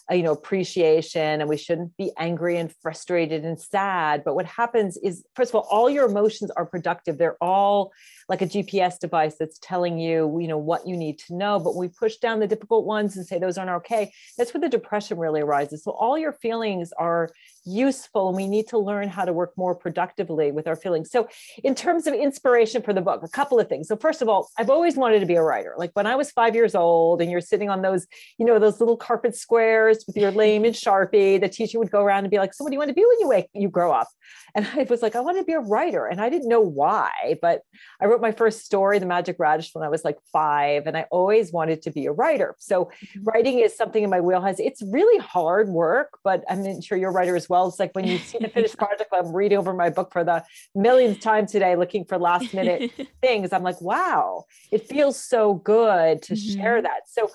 uh, 0.09 0.15
you 0.15 0.23
know 0.23 0.31
appreciation 0.31 1.41
and 1.41 1.49
we 1.49 1.57
shouldn't 1.57 1.95
be 1.97 2.11
angry 2.17 2.57
and 2.57 2.73
frustrated 2.81 3.43
and 3.43 3.59
sad. 3.59 4.23
But 4.23 4.35
what 4.35 4.45
happens 4.45 4.97
is 4.97 5.25
first 5.35 5.51
of 5.51 5.55
all 5.55 5.67
all 5.69 5.89
your 5.89 6.05
emotions 6.05 6.49
are 6.51 6.65
productive. 6.65 7.17
They're 7.17 7.37
all 7.41 7.91
like 8.29 8.41
a 8.41 8.45
gps 8.45 8.99
device 8.99 9.35
that's 9.39 9.59
telling 9.61 9.97
you 9.97 10.37
you 10.39 10.47
know 10.47 10.57
what 10.57 10.87
you 10.87 10.95
need 10.95 11.19
to 11.19 11.35
know. 11.35 11.59
But 11.59 11.75
we 11.75 11.89
push 11.89 12.17
down 12.17 12.39
the 12.39 12.47
difficult 12.47 12.85
ones 12.85 13.17
and 13.17 13.25
say 13.25 13.37
those 13.37 13.57
aren't 13.57 13.71
okay 13.71 14.11
that's 14.37 14.53
where 14.53 14.61
the 14.61 14.69
depression 14.69 15.17
really 15.17 15.41
arises. 15.41 15.83
So 15.83 15.91
all 15.91 16.17
your 16.17 16.33
feelings 16.33 16.93
are 16.97 17.29
useful 17.67 18.29
and 18.29 18.37
we 18.37 18.47
need 18.47 18.67
to 18.69 18.77
learn 18.77 19.09
how 19.09 19.25
to 19.25 19.33
work 19.33 19.53
more 19.57 19.75
productively 19.75 20.51
with 20.51 20.67
our 20.67 20.75
feelings. 20.75 21.11
So 21.11 21.27
in 21.63 21.75
terms 21.75 22.07
of 22.07 22.13
inspiration 22.13 22.81
for 22.81 22.93
the 22.93 23.01
book 23.01 23.23
a 23.23 23.27
couple 23.27 23.59
of 23.59 23.67
things. 23.67 23.87
So 23.87 23.95
first 23.95 24.21
of 24.21 24.29
all 24.29 24.49
i've 24.57 24.69
always 24.69 24.95
wanted 24.95 25.19
to 25.19 25.25
be 25.25 25.35
a 25.35 25.41
writer. 25.41 25.75
Like 25.77 25.91
when 25.93 26.07
i 26.07 26.15
was 26.15 26.31
five 26.31 26.55
years 26.55 26.75
old 26.75 27.21
and 27.21 27.29
you're 27.29 27.41
sitting 27.41 27.69
on 27.69 27.81
those 27.81 28.07
you 28.37 28.45
know 28.45 28.59
those 28.59 28.79
little 28.79 28.97
carpet 28.97 29.35
squares 29.35 30.03
with 30.07 30.17
your 30.17 30.31
lame 30.31 30.65
and 30.65 30.75
sharpie 30.75 31.39
the 31.39 31.49
teacher 31.49 31.79
would 31.79 31.91
go 31.91 32.01
around 32.01 32.23
and 32.23 32.31
be 32.31 32.37
like 32.37 32.53
so 32.53 32.63
what 32.63 32.69
do 32.69 32.75
you 32.75 32.79
want 32.79 32.89
to 32.89 32.95
be 32.95 33.05
when 33.05 33.19
you 33.19 33.27
wake 33.27 33.47
you 33.53 33.69
grow 33.69 33.91
up? 33.91 34.07
And 34.55 34.67
i 34.75 34.83
was 34.89 35.01
like 35.01 35.15
i 35.15 35.19
want 35.19 35.37
to 35.37 35.43
be 35.43 35.53
a 35.53 35.59
writer 35.59 36.05
and 36.05 36.21
i 36.21 36.29
didn't 36.29 36.49
know 36.49 36.61
why 36.61 37.37
but 37.41 37.61
i 38.01 38.05
wrote 38.05 38.21
my 38.21 38.31
first 38.31 38.65
story 38.65 38.99
the 38.99 39.05
magic 39.05 39.37
radish 39.39 39.69
when 39.73 39.83
i 39.83 39.89
was 39.89 40.03
like 40.03 40.17
five 40.31 40.87
and 40.87 40.95
i 40.97 41.05
always 41.11 41.51
wanted 41.51 41.81
to 41.83 41.91
be 41.91 42.05
a 42.05 42.11
writer. 42.11 42.55
So 42.59 42.85
mm-hmm. 42.85 43.23
writing 43.23 43.59
is 43.59 43.75
something 43.75 44.03
in 44.03 44.09
my 44.09 44.21
wheelhouse. 44.21 44.59
It's 44.59 44.81
really 44.81 45.19
hard 45.19 45.69
work 45.69 46.19
but 46.23 46.43
i'm 46.49 46.81
sure 46.81 46.97
you're 46.97 47.09
a 47.09 47.13
writer 47.13 47.35
as 47.35 47.49
well 47.49 47.56
well. 47.57 47.67
It's 47.67 47.79
like 47.79 47.93
when 47.95 48.05
you 48.05 48.17
see 48.17 48.37
the 48.39 48.49
finished 48.49 48.77
project, 48.83 49.13
I'm 49.13 49.33
reading 49.33 49.57
over 49.57 49.73
my 49.73 49.89
book 49.89 50.11
for 50.11 50.23
the 50.23 50.43
millionth 50.75 51.19
time 51.19 51.45
today, 51.45 51.75
looking 51.75 52.05
for 52.05 52.17
last 52.17 52.53
minute 52.53 52.91
things. 53.21 53.53
I'm 53.53 53.63
like, 53.63 53.81
wow, 53.81 54.45
it 54.71 54.87
feels 54.87 55.21
so 55.21 55.55
good 55.55 56.21
to 56.23 56.33
mm-hmm. 56.33 56.59
share 56.59 56.81
that. 56.81 57.01
So 57.07 57.29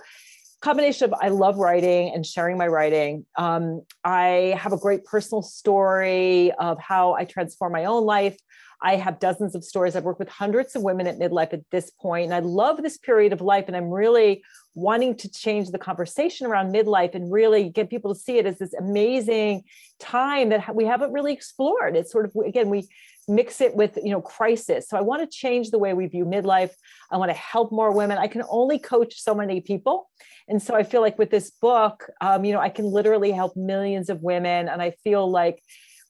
combination 0.60 1.12
of 1.12 1.18
I 1.20 1.28
love 1.28 1.56
writing 1.56 2.14
and 2.14 2.24
sharing 2.24 2.56
my 2.56 2.68
writing. 2.68 3.26
Um, 3.36 3.82
I 4.04 4.56
have 4.58 4.72
a 4.72 4.78
great 4.78 5.04
personal 5.04 5.42
story 5.42 6.52
of 6.52 6.78
how 6.78 7.14
I 7.14 7.24
transform 7.24 7.72
my 7.72 7.86
own 7.86 8.04
life. 8.04 8.38
I 8.82 8.96
have 8.96 9.20
dozens 9.20 9.54
of 9.54 9.64
stories. 9.64 9.94
I've 9.94 10.04
worked 10.04 10.18
with 10.18 10.28
hundreds 10.28 10.74
of 10.74 10.82
women 10.82 11.06
at 11.06 11.18
midlife 11.18 11.52
at 11.52 11.62
this 11.70 11.90
point, 11.90 12.26
and 12.26 12.34
I 12.34 12.40
love 12.40 12.82
this 12.82 12.98
period 12.98 13.32
of 13.32 13.40
life. 13.40 13.66
And 13.68 13.76
I'm 13.76 13.90
really 13.90 14.42
wanting 14.74 15.16
to 15.18 15.30
change 15.30 15.70
the 15.70 15.78
conversation 15.78 16.46
around 16.46 16.74
midlife 16.74 17.14
and 17.14 17.30
really 17.30 17.68
get 17.68 17.90
people 17.90 18.12
to 18.12 18.20
see 18.20 18.38
it 18.38 18.46
as 18.46 18.58
this 18.58 18.74
amazing 18.74 19.62
time 20.00 20.48
that 20.48 20.74
we 20.74 20.84
haven't 20.84 21.12
really 21.12 21.32
explored. 21.32 21.96
It's 21.96 22.10
sort 22.10 22.24
of 22.24 22.34
again 22.44 22.70
we 22.70 22.88
mix 23.28 23.60
it 23.60 23.74
with 23.76 23.96
you 24.02 24.10
know 24.10 24.20
crisis 24.20 24.88
so 24.88 24.96
i 24.96 25.00
want 25.00 25.22
to 25.22 25.36
change 25.38 25.70
the 25.70 25.78
way 25.78 25.94
we 25.94 26.06
view 26.06 26.24
midlife 26.24 26.72
i 27.10 27.16
want 27.16 27.30
to 27.30 27.36
help 27.36 27.70
more 27.70 27.92
women 27.92 28.18
i 28.18 28.26
can 28.26 28.42
only 28.50 28.80
coach 28.80 29.20
so 29.20 29.32
many 29.32 29.60
people 29.60 30.10
and 30.48 30.60
so 30.60 30.74
i 30.74 30.82
feel 30.82 31.00
like 31.00 31.16
with 31.18 31.30
this 31.30 31.50
book 31.50 32.10
um, 32.20 32.44
you 32.44 32.52
know 32.52 32.58
i 32.58 32.68
can 32.68 32.84
literally 32.84 33.30
help 33.30 33.56
millions 33.56 34.10
of 34.10 34.20
women 34.22 34.68
and 34.68 34.82
i 34.82 34.90
feel 35.04 35.30
like 35.30 35.62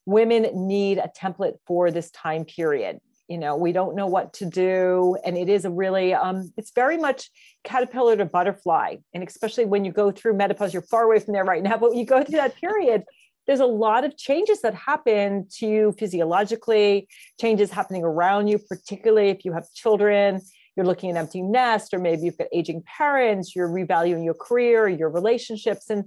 women 0.07 0.49
need 0.69 0.99
a 0.99 1.11
template 1.17 1.55
for 1.67 1.91
this 1.91 2.11
time 2.11 2.45
period 2.45 2.99
you 3.29 3.39
know 3.39 3.57
we 3.57 3.73
don't 3.73 3.95
know 3.95 4.07
what 4.07 4.33
to 4.33 4.45
do 4.47 5.17
and 5.25 5.37
it 5.37 5.49
is 5.49 5.65
a 5.65 5.71
really 5.71 6.13
um, 6.13 6.53
it's 6.57 6.73
very 6.75 6.97
much 6.97 7.31
caterpillar 7.65 8.17
to 8.17 8.25
butterfly 8.25 8.97
and 9.15 9.27
especially 9.27 9.65
when 9.65 9.85
you 9.85 9.93
go 9.93 10.11
through 10.11 10.35
menopause 10.35 10.73
you're 10.73 10.83
far 10.83 11.05
away 11.05 11.19
from 11.19 11.33
there 11.33 11.45
right 11.45 11.63
now 11.63 11.77
but 11.77 11.95
you 11.95 12.05
go 12.05 12.23
through 12.23 12.39
that 12.39 12.57
period 12.57 13.05
there's 13.47 13.61
a 13.61 13.67
lot 13.67 14.05
of 14.05 14.17
changes 14.17 14.61
that 14.63 14.75
happen 14.75 15.47
to 15.59 15.67
you 15.67 15.95
physiologically, 15.99 17.09
changes 17.41 17.71
happening 17.71 18.05
around 18.05 18.47
you, 18.47 18.59
particularly 18.59 19.31
if 19.31 19.45
you 19.45 19.53
have 19.53 19.65
children, 19.75 20.41
you're 20.77 20.87
looking 20.87 21.11
at 21.11 21.17
empty 21.17 21.43
nest, 21.43 21.93
or 21.93 21.99
maybe 21.99 22.23
you've 22.23 22.39
got 22.39 22.47
aging 22.53 22.83
parents, 22.83 23.55
you're 23.55 23.69
revaluing 23.69 24.25
your 24.25 24.35
career, 24.35 24.89
your 24.89 25.11
relationships. 25.11 25.91
And 25.91 26.05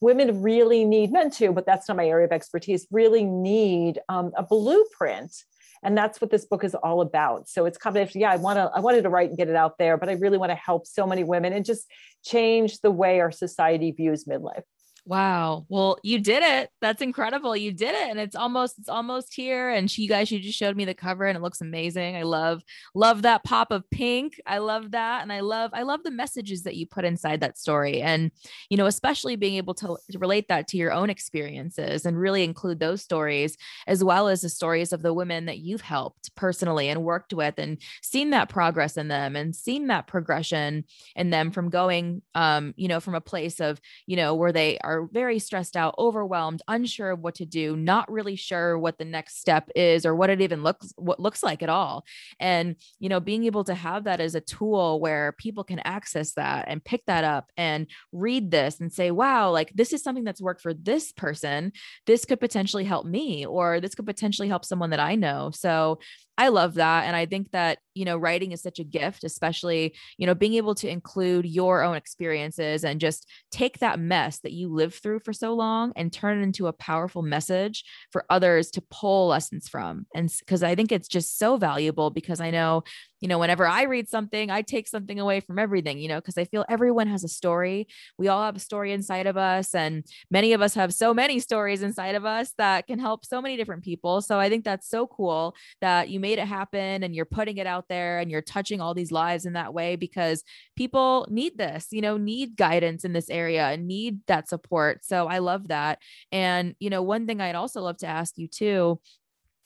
women 0.00 0.42
really 0.42 0.84
need 0.84 1.12
men 1.12 1.30
too, 1.30 1.52
but 1.52 1.66
that's 1.66 1.88
not 1.88 1.96
my 1.96 2.06
area 2.06 2.26
of 2.26 2.32
expertise, 2.32 2.86
really 2.90 3.24
need 3.24 4.00
um, 4.08 4.32
a 4.36 4.42
blueprint. 4.42 5.34
And 5.82 5.96
that's 5.96 6.20
what 6.20 6.30
this 6.30 6.44
book 6.44 6.64
is 6.64 6.74
all 6.74 7.00
about. 7.02 7.48
So 7.48 7.64
it's 7.64 7.78
kind 7.78 7.96
of, 7.96 8.14
Yeah, 8.14 8.32
I 8.32 8.36
want 8.36 8.56
to, 8.56 8.70
I 8.74 8.80
wanted 8.80 9.02
to 9.02 9.10
write 9.10 9.28
and 9.28 9.38
get 9.38 9.48
it 9.48 9.56
out 9.56 9.78
there, 9.78 9.96
but 9.96 10.08
I 10.08 10.12
really 10.12 10.38
want 10.38 10.50
to 10.50 10.56
help 10.56 10.86
so 10.86 11.06
many 11.06 11.22
women 11.24 11.52
and 11.52 11.64
just 11.64 11.86
change 12.24 12.80
the 12.80 12.90
way 12.90 13.20
our 13.20 13.30
society 13.30 13.92
views 13.92 14.24
midlife. 14.24 14.64
Wow. 15.08 15.64
Well, 15.70 15.96
you 16.02 16.20
did 16.20 16.42
it. 16.42 16.68
That's 16.82 17.00
incredible. 17.00 17.56
You 17.56 17.72
did 17.72 17.94
it. 17.94 18.10
And 18.10 18.20
it's 18.20 18.36
almost, 18.36 18.78
it's 18.78 18.90
almost 18.90 19.32
here. 19.32 19.70
And 19.70 19.90
she, 19.90 20.02
you 20.02 20.08
guys, 20.08 20.30
you 20.30 20.38
just 20.38 20.58
showed 20.58 20.76
me 20.76 20.84
the 20.84 20.92
cover 20.92 21.24
and 21.24 21.34
it 21.34 21.40
looks 21.40 21.62
amazing. 21.62 22.14
I 22.14 22.24
love, 22.24 22.62
love 22.94 23.22
that 23.22 23.42
pop 23.42 23.70
of 23.70 23.88
pink. 23.88 24.38
I 24.46 24.58
love 24.58 24.90
that. 24.90 25.22
And 25.22 25.32
I 25.32 25.40
love, 25.40 25.70
I 25.72 25.84
love 25.84 26.02
the 26.04 26.10
messages 26.10 26.64
that 26.64 26.76
you 26.76 26.86
put 26.86 27.06
inside 27.06 27.40
that 27.40 27.56
story. 27.56 28.02
And, 28.02 28.30
you 28.68 28.76
know, 28.76 28.84
especially 28.84 29.34
being 29.36 29.54
able 29.54 29.72
to, 29.76 29.96
to 30.12 30.18
relate 30.18 30.48
that 30.48 30.68
to 30.68 30.76
your 30.76 30.92
own 30.92 31.08
experiences 31.08 32.04
and 32.04 32.20
really 32.20 32.44
include 32.44 32.78
those 32.78 33.00
stories, 33.00 33.56
as 33.86 34.04
well 34.04 34.28
as 34.28 34.42
the 34.42 34.50
stories 34.50 34.92
of 34.92 35.00
the 35.00 35.14
women 35.14 35.46
that 35.46 35.56
you've 35.60 35.80
helped 35.80 36.36
personally 36.36 36.90
and 36.90 37.02
worked 37.02 37.32
with 37.32 37.54
and 37.56 37.78
seen 38.02 38.28
that 38.30 38.50
progress 38.50 38.98
in 38.98 39.08
them 39.08 39.36
and 39.36 39.56
seen 39.56 39.86
that 39.86 40.06
progression 40.06 40.84
in 41.16 41.30
them 41.30 41.50
from 41.50 41.70
going, 41.70 42.20
um, 42.34 42.74
you 42.76 42.88
know, 42.88 43.00
from 43.00 43.14
a 43.14 43.22
place 43.22 43.58
of, 43.58 43.80
you 44.06 44.14
know, 44.14 44.34
where 44.34 44.52
they 44.52 44.76
are 44.84 44.97
are 44.98 45.08
very 45.12 45.38
stressed 45.38 45.76
out, 45.76 45.94
overwhelmed, 45.98 46.62
unsure 46.68 47.10
of 47.10 47.20
what 47.20 47.36
to 47.36 47.46
do, 47.46 47.76
not 47.76 48.10
really 48.10 48.36
sure 48.36 48.78
what 48.78 48.98
the 48.98 49.04
next 49.04 49.38
step 49.38 49.68
is 49.74 50.04
or 50.04 50.14
what 50.14 50.30
it 50.30 50.40
even 50.40 50.62
looks 50.62 50.92
what 50.96 51.20
looks 51.20 51.42
like 51.42 51.62
at 51.62 51.68
all. 51.68 52.04
And 52.40 52.76
you 52.98 53.08
know, 53.08 53.20
being 53.20 53.44
able 53.44 53.64
to 53.64 53.74
have 53.74 54.04
that 54.04 54.20
as 54.20 54.34
a 54.34 54.40
tool 54.40 55.00
where 55.00 55.32
people 55.32 55.64
can 55.64 55.80
access 55.80 56.32
that 56.34 56.66
and 56.68 56.84
pick 56.84 57.04
that 57.06 57.24
up 57.24 57.50
and 57.56 57.86
read 58.12 58.50
this 58.50 58.80
and 58.80 58.92
say, 58.92 59.10
"Wow, 59.10 59.50
like 59.50 59.72
this 59.74 59.92
is 59.92 60.02
something 60.02 60.24
that's 60.24 60.42
worked 60.42 60.62
for 60.62 60.74
this 60.74 61.12
person. 61.12 61.72
This 62.06 62.24
could 62.24 62.40
potentially 62.40 62.84
help 62.84 63.06
me 63.06 63.46
or 63.46 63.80
this 63.80 63.94
could 63.94 64.06
potentially 64.06 64.48
help 64.48 64.64
someone 64.64 64.90
that 64.90 65.00
I 65.00 65.14
know." 65.14 65.50
So, 65.52 65.98
I 66.38 66.48
love 66.48 66.74
that. 66.74 67.04
And 67.04 67.16
I 67.16 67.26
think 67.26 67.50
that, 67.50 67.80
you 67.96 68.04
know, 68.04 68.16
writing 68.16 68.52
is 68.52 68.62
such 68.62 68.78
a 68.78 68.84
gift, 68.84 69.24
especially, 69.24 69.92
you 70.18 70.26
know, 70.26 70.36
being 70.36 70.54
able 70.54 70.76
to 70.76 70.88
include 70.88 71.46
your 71.46 71.82
own 71.82 71.96
experiences 71.96 72.84
and 72.84 73.00
just 73.00 73.28
take 73.50 73.80
that 73.80 73.98
mess 73.98 74.38
that 74.38 74.52
you 74.52 74.72
lived 74.72 74.94
through 74.94 75.18
for 75.18 75.32
so 75.32 75.52
long 75.52 75.92
and 75.96 76.12
turn 76.12 76.38
it 76.38 76.42
into 76.44 76.68
a 76.68 76.72
powerful 76.72 77.22
message 77.22 77.84
for 78.12 78.24
others 78.30 78.70
to 78.70 78.80
pull 78.82 79.26
lessons 79.26 79.68
from. 79.68 80.06
And 80.14 80.32
because 80.38 80.62
I 80.62 80.76
think 80.76 80.92
it's 80.92 81.08
just 81.08 81.40
so 81.40 81.56
valuable 81.56 82.10
because 82.10 82.40
I 82.40 82.52
know 82.52 82.84
you 83.20 83.28
know, 83.28 83.38
whenever 83.38 83.66
I 83.66 83.82
read 83.82 84.08
something, 84.08 84.50
I 84.50 84.62
take 84.62 84.86
something 84.86 85.18
away 85.18 85.40
from 85.40 85.58
everything, 85.58 85.98
you 85.98 86.08
know, 86.08 86.18
because 86.18 86.38
I 86.38 86.44
feel 86.44 86.64
everyone 86.68 87.08
has 87.08 87.24
a 87.24 87.28
story. 87.28 87.88
We 88.16 88.28
all 88.28 88.44
have 88.44 88.56
a 88.56 88.60
story 88.60 88.92
inside 88.92 89.26
of 89.26 89.36
us. 89.36 89.74
And 89.74 90.04
many 90.30 90.52
of 90.52 90.62
us 90.62 90.74
have 90.74 90.94
so 90.94 91.12
many 91.12 91.40
stories 91.40 91.82
inside 91.82 92.14
of 92.14 92.24
us 92.24 92.52
that 92.58 92.86
can 92.86 92.98
help 92.98 93.24
so 93.24 93.42
many 93.42 93.56
different 93.56 93.82
people. 93.82 94.20
So 94.20 94.38
I 94.38 94.48
think 94.48 94.64
that's 94.64 94.88
so 94.88 95.06
cool 95.06 95.54
that 95.80 96.08
you 96.10 96.20
made 96.20 96.27
it 96.32 96.46
happen 96.46 97.02
and 97.02 97.14
you're 97.14 97.24
putting 97.24 97.56
it 97.56 97.66
out 97.66 97.86
there 97.88 98.18
and 98.18 98.30
you're 98.30 98.42
touching 98.42 98.80
all 98.80 98.92
these 98.92 99.12
lives 99.12 99.46
in 99.46 99.54
that 99.54 99.72
way 99.72 99.96
because 99.96 100.44
people 100.76 101.26
need 101.30 101.56
this, 101.56 101.86
you 101.90 102.00
know, 102.02 102.16
need 102.16 102.56
guidance 102.56 103.04
in 103.04 103.12
this 103.12 103.30
area 103.30 103.68
and 103.68 103.86
need 103.86 104.20
that 104.26 104.48
support. 104.48 105.04
So 105.04 105.26
I 105.26 105.38
love 105.38 105.68
that. 105.68 105.98
And, 106.32 106.74
you 106.80 106.90
know, 106.90 107.02
one 107.02 107.26
thing 107.26 107.40
I'd 107.40 107.54
also 107.54 107.80
love 107.80 107.98
to 107.98 108.06
ask 108.06 108.36
you 108.36 108.48
too 108.48 109.00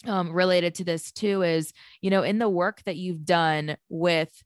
um, 0.07 0.33
related 0.33 0.75
to 0.77 0.85
this 0.85 1.13
too 1.13 1.43
is 1.43 1.73
you 2.01 2.11
know 2.11 2.23
in 2.23 2.39
the 2.39 2.49
work 2.49 2.83
that 2.85 2.97
you've 2.97 3.25
done 3.25 3.77
with 3.89 4.43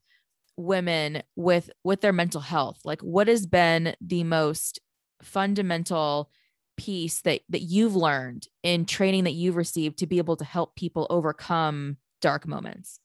women 0.55 1.23
with 1.35 1.69
with 1.83 2.01
their 2.01 2.13
mental 2.13 2.41
health 2.41 2.79
like 2.83 3.01
what 3.01 3.27
has 3.27 3.45
been 3.45 3.95
the 4.01 4.23
most 4.23 4.79
fundamental 5.21 6.29
piece 6.77 7.21
that 7.21 7.41
that 7.49 7.61
you've 7.61 7.95
learned 7.95 8.47
in 8.63 8.85
training 8.85 9.23
that 9.23 9.33
you've 9.33 9.55
received 9.55 9.97
to 9.97 10.07
be 10.07 10.19
able 10.19 10.35
to 10.35 10.45
help 10.45 10.75
people 10.75 11.07
overcome 11.09 11.97
dark 12.21 12.47
moments? 12.47 12.99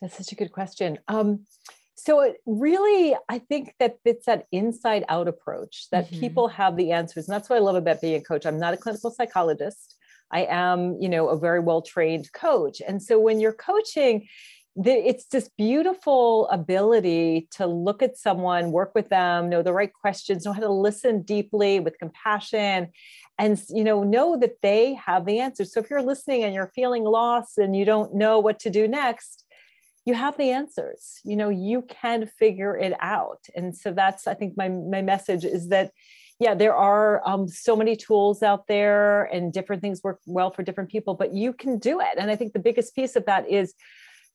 That's 0.00 0.16
such 0.16 0.32
a 0.32 0.34
good 0.34 0.52
question. 0.52 0.98
Um 1.08 1.44
so 1.96 2.22
it 2.22 2.38
really 2.44 3.16
i 3.28 3.38
think 3.38 3.72
that 3.78 3.98
it's 4.04 4.26
that 4.26 4.46
inside 4.50 5.04
out 5.08 5.28
approach 5.28 5.86
that 5.92 6.06
mm-hmm. 6.06 6.20
people 6.20 6.48
have 6.48 6.76
the 6.76 6.92
answers. 6.92 7.28
And 7.28 7.34
that's 7.34 7.48
what 7.48 7.56
i 7.56 7.60
love 7.60 7.76
about 7.76 8.00
being 8.00 8.16
a 8.16 8.20
coach. 8.20 8.46
I'm 8.46 8.58
not 8.58 8.74
a 8.74 8.76
clinical 8.76 9.10
psychologist. 9.10 9.94
I 10.30 10.46
am, 10.46 11.00
you 11.00 11.08
know, 11.08 11.28
a 11.28 11.38
very 11.38 11.60
well 11.60 11.82
trained 11.82 12.32
coach. 12.32 12.82
And 12.86 13.02
so 13.02 13.20
when 13.20 13.40
you're 13.40 13.52
coaching, 13.52 14.26
the, 14.76 14.90
it's 14.90 15.26
this 15.26 15.48
beautiful 15.56 16.48
ability 16.48 17.48
to 17.52 17.66
look 17.66 18.02
at 18.02 18.18
someone, 18.18 18.72
work 18.72 18.92
with 18.94 19.08
them, 19.08 19.48
know 19.48 19.62
the 19.62 19.72
right 19.72 19.92
questions, 19.92 20.44
know 20.44 20.52
how 20.52 20.60
to 20.60 20.72
listen 20.72 21.22
deeply 21.22 21.78
with 21.78 21.98
compassion, 21.98 22.88
and 23.38 23.62
you 23.68 23.84
know 23.84 24.02
know 24.02 24.36
that 24.38 24.60
they 24.62 24.94
have 24.94 25.26
the 25.26 25.38
answers. 25.38 25.72
So 25.72 25.80
if 25.80 25.90
you're 25.90 26.02
listening 26.02 26.42
and 26.42 26.54
you're 26.54 26.72
feeling 26.74 27.04
lost 27.04 27.58
and 27.58 27.76
you 27.76 27.84
don't 27.84 28.14
know 28.14 28.40
what 28.40 28.58
to 28.60 28.70
do 28.70 28.88
next, 28.88 29.44
you 30.06 30.14
have 30.14 30.36
the 30.36 30.50
answers. 30.50 31.20
You 31.24 31.36
know 31.36 31.50
you 31.50 31.82
can 31.82 32.26
figure 32.26 32.76
it 32.76 32.94
out. 33.00 33.44
And 33.54 33.76
so 33.76 33.92
that's 33.92 34.26
I 34.26 34.34
think 34.34 34.54
my 34.56 34.68
my 34.68 35.02
message 35.02 35.44
is 35.44 35.68
that 35.68 35.92
yeah, 36.40 36.54
there 36.54 36.74
are 36.74 37.26
um, 37.26 37.46
so 37.46 37.76
many 37.76 37.94
tools 37.94 38.42
out 38.42 38.66
there 38.66 39.24
and 39.26 39.52
different 39.52 39.82
things 39.82 40.02
work 40.02 40.18
well 40.26 40.50
for 40.50 40.64
different 40.64 40.90
people, 40.90 41.14
but 41.14 41.32
you 41.32 41.52
can 41.52 41.78
do 41.78 42.00
it. 42.00 42.18
And 42.18 42.28
I 42.28 42.34
think 42.34 42.52
the 42.52 42.58
biggest 42.58 42.94
piece 42.96 43.14
of 43.14 43.24
that 43.26 43.48
is 43.48 43.72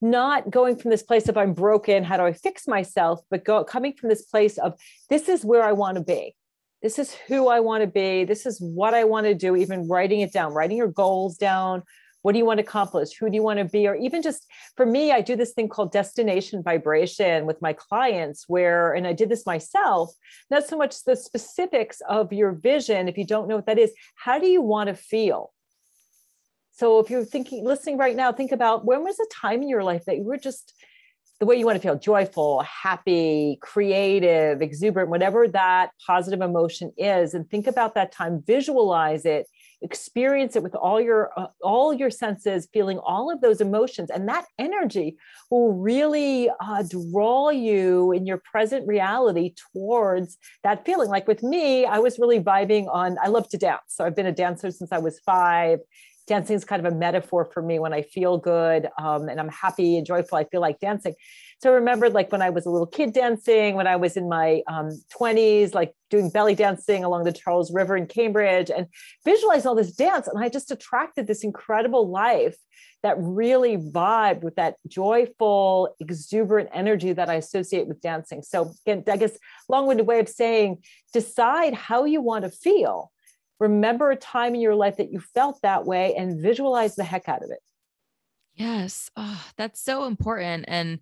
not 0.02 0.50
going 0.50 0.78
from 0.78 0.92
this 0.92 1.04
place 1.04 1.28
of 1.28 1.38
I'm 1.38 1.54
broken, 1.54 2.04
how 2.04 2.18
do 2.18 2.24
I 2.24 2.34
fix 2.34 2.68
myself, 2.68 3.22
but 3.30 3.44
go 3.44 3.64
coming 3.64 3.94
from 3.94 4.10
this 4.10 4.24
place 4.24 4.58
of 4.58 4.74
this 5.10 5.30
is 5.30 5.46
where 5.46 5.64
I 5.64 5.74
want 5.74 5.98
to 5.98 6.04
be. 6.04 6.36
This 6.82 6.98
is 6.98 7.14
who 7.14 7.50
I 7.50 7.60
want 7.60 7.82
to 7.82 7.88
be. 7.88 8.24
This 8.24 8.46
is 8.46 8.60
what 8.62 8.94
I 8.94 9.04
want 9.04 9.28
to 9.28 9.34
do, 9.34 9.56
even 9.56 9.88
writing 9.88 10.22
it 10.22 10.32
down, 10.32 10.54
writing 10.54 10.78
your 10.78 10.88
goals 10.88 11.38
down, 11.38 11.84
what 12.22 12.34
do 12.34 12.38
you 12.38 12.46
want 12.46 12.58
to 12.58 12.64
accomplish? 12.64 13.14
Who 13.18 13.30
do 13.30 13.36
you 13.36 13.44
want 13.44 13.60
to 13.60 13.66
be? 13.66 13.88
Or 13.88 13.96
even 13.96 14.22
just 14.22 14.46
for 14.76 14.86
me, 14.86 15.12
I 15.12 15.22
do 15.22 15.36
this 15.36 15.54
thing 15.54 15.70
called 15.70 15.92
destination 15.92 16.62
vibration 16.62 17.46
with 17.46 17.62
my 17.62 17.74
clients, 17.74 18.46
where, 18.48 18.94
and 18.94 19.08
I 19.08 19.14
did 19.14 19.30
this 19.30 19.46
myself, 19.46 20.14
not 20.50 20.68
so 20.68 20.78
much 20.78 21.04
the 21.04 21.16
specifics 21.16 22.02
of 22.10 22.34
your 22.34 22.52
vision. 22.52 23.08
If 23.08 23.18
you 23.18 23.26
don't 23.26 23.48
know 23.48 23.56
what 23.56 23.68
that 23.68 23.80
is, 23.80 23.94
how 24.16 24.40
do 24.40 24.48
you 24.48 24.62
want 24.62 24.90
to 24.90 24.96
feel? 24.96 25.52
So 26.80 27.00
if 27.00 27.10
you're 27.10 27.26
thinking, 27.26 27.65
listening 27.65 27.98
right 27.98 28.15
now, 28.15 28.32
think 28.32 28.54
about 28.54 28.86
when 28.86 29.04
was 29.04 29.20
a 29.20 29.26
time 29.34 29.62
in 29.62 29.68
your 29.68 29.84
life 29.84 30.06
that 30.06 30.15
you 30.15 30.24
were 30.24 30.38
just 30.38 30.74
the 31.42 31.46
way 31.46 31.58
you 31.58 31.65
want 31.65 31.76
to 31.76 31.82
feel 31.82 31.98
joyful, 31.98 32.62
happy, 32.62 33.60
creative, 33.62 34.62
exuberant, 34.62 35.10
whatever 35.10 35.46
that 35.50 35.92
positive 36.08 36.39
emotion 36.39 36.94
is, 36.98 37.34
and 37.34 37.50
think 37.50 37.68
about 37.68 37.96
that 37.96 38.13
time, 38.13 38.42
visualize 38.48 39.26
it, 39.26 39.46
experience 39.82 40.56
it 40.56 40.63
with 40.63 40.76
all 40.76 41.00
your 41.00 41.32
uh, 41.38 41.48
all 41.63 41.94
your 41.94 42.10
senses 42.10 42.68
feeling 42.74 42.98
all 43.00 43.32
of 43.32 43.39
those 43.39 43.62
emotions 43.62 44.10
and 44.10 44.28
that 44.28 44.46
energy 44.58 45.18
will 45.50 45.72
really 45.72 46.50
uh, 46.60 46.84
draw 46.84 47.50
you 47.50 48.12
in 48.12 48.26
your 48.26 48.42
present 48.52 48.86
reality 48.86 49.54
towards 49.72 50.38
that 50.63 50.86
feeling. 50.86 51.10
Like 51.10 51.28
with 51.28 51.44
me 51.44 51.86
i 51.86 51.98
was 52.00 52.20
really 52.20 52.42
vibing 52.42 52.94
on 52.94 53.18
i 53.24 53.28
love 53.28 53.48
to 53.50 53.58
dance. 53.58 53.82
So 53.88 54.06
i've 54.06 54.15
been 54.15 54.26
a 54.26 54.34
dancer 54.34 54.70
since 54.72 54.92
i 54.92 54.98
was 54.98 55.20
five 55.26 55.80
dancing 56.30 56.56
is 56.56 56.63
kind 56.63 56.86
of 56.86 56.94
a 56.94 56.96
metaphor 56.96 57.50
for 57.52 57.62
me 57.62 57.80
when 57.80 57.92
I 57.92 58.04
feel 58.04 58.38
good 58.38 58.88
um, 58.98 59.28
and 59.28 59.39
I'm 59.39 59.50
happy 59.50 59.98
and 59.98 60.06
joyful. 60.06 60.38
I 60.38 60.46
feel 60.46 60.62
like 60.62 60.80
dancing. 60.80 61.15
So 61.62 61.72
I 61.72 61.74
remembered 61.74 62.13
like 62.13 62.32
when 62.32 62.42
I 62.42 62.52
was 62.52 62.65
a 62.65 62.70
little 62.70 62.88
kid 62.88 63.13
dancing, 63.13 63.76
when 63.76 63.88
I 63.88 63.98
was 63.98 64.15
in 64.15 64.30
my 64.30 64.62
um, 64.68 64.92
20s, 65.20 65.74
like 65.74 65.94
doing 66.10 66.30
belly 66.30 66.56
dancing 66.56 67.04
along 67.04 67.26
the 67.26 67.34
Charles 67.34 67.74
River 67.74 67.98
in 67.98 68.06
Cambridge 68.06 68.70
and 68.72 68.86
visualized 69.26 69.65
all 69.65 69.76
this 69.76 69.92
dance. 69.92 70.28
And 70.28 70.42
I 70.42 70.50
just 70.50 70.72
attracted 70.72 71.28
this 71.28 71.44
incredible 71.44 72.10
life 72.10 72.56
that 73.02 73.15
really 73.18 73.78
vibed 73.78 74.42
with 74.42 74.56
that 74.56 74.76
joyful, 74.88 75.96
exuberant 76.00 76.70
energy 76.74 77.12
that 77.12 77.30
I 77.30 77.36
associate 77.36 77.88
with 77.88 78.02
dancing. 78.02 78.44
So 78.44 78.72
again, 78.86 79.04
I 79.08 79.18
guess 79.18 79.38
long-winded 79.68 80.06
way 80.06 80.20
of 80.20 80.30
saying, 80.30 80.84
decide 81.12 81.74
how 81.74 82.06
you 82.06 82.22
want 82.22 82.44
to 82.44 82.52
feel. 82.52 83.12
Remember 83.60 84.12
a 84.12 84.15
time 84.15 84.56
in 84.56 84.62
your 84.62 84.76
life 84.76 84.98
that 84.98 85.12
you 85.12 85.19
felt 85.19 85.62
that 85.62 85.86
way 85.86 86.15
and 86.15 86.41
visualize 86.41 86.95
the 86.95 87.04
heck 87.04 87.28
out 87.28 87.43
of 87.43 87.52
it. 87.52 87.60
Yes. 88.56 89.10
Oh, 89.15 89.43
that's 89.58 89.82
so 89.82 90.06
important. 90.06 90.65
And 90.67 91.00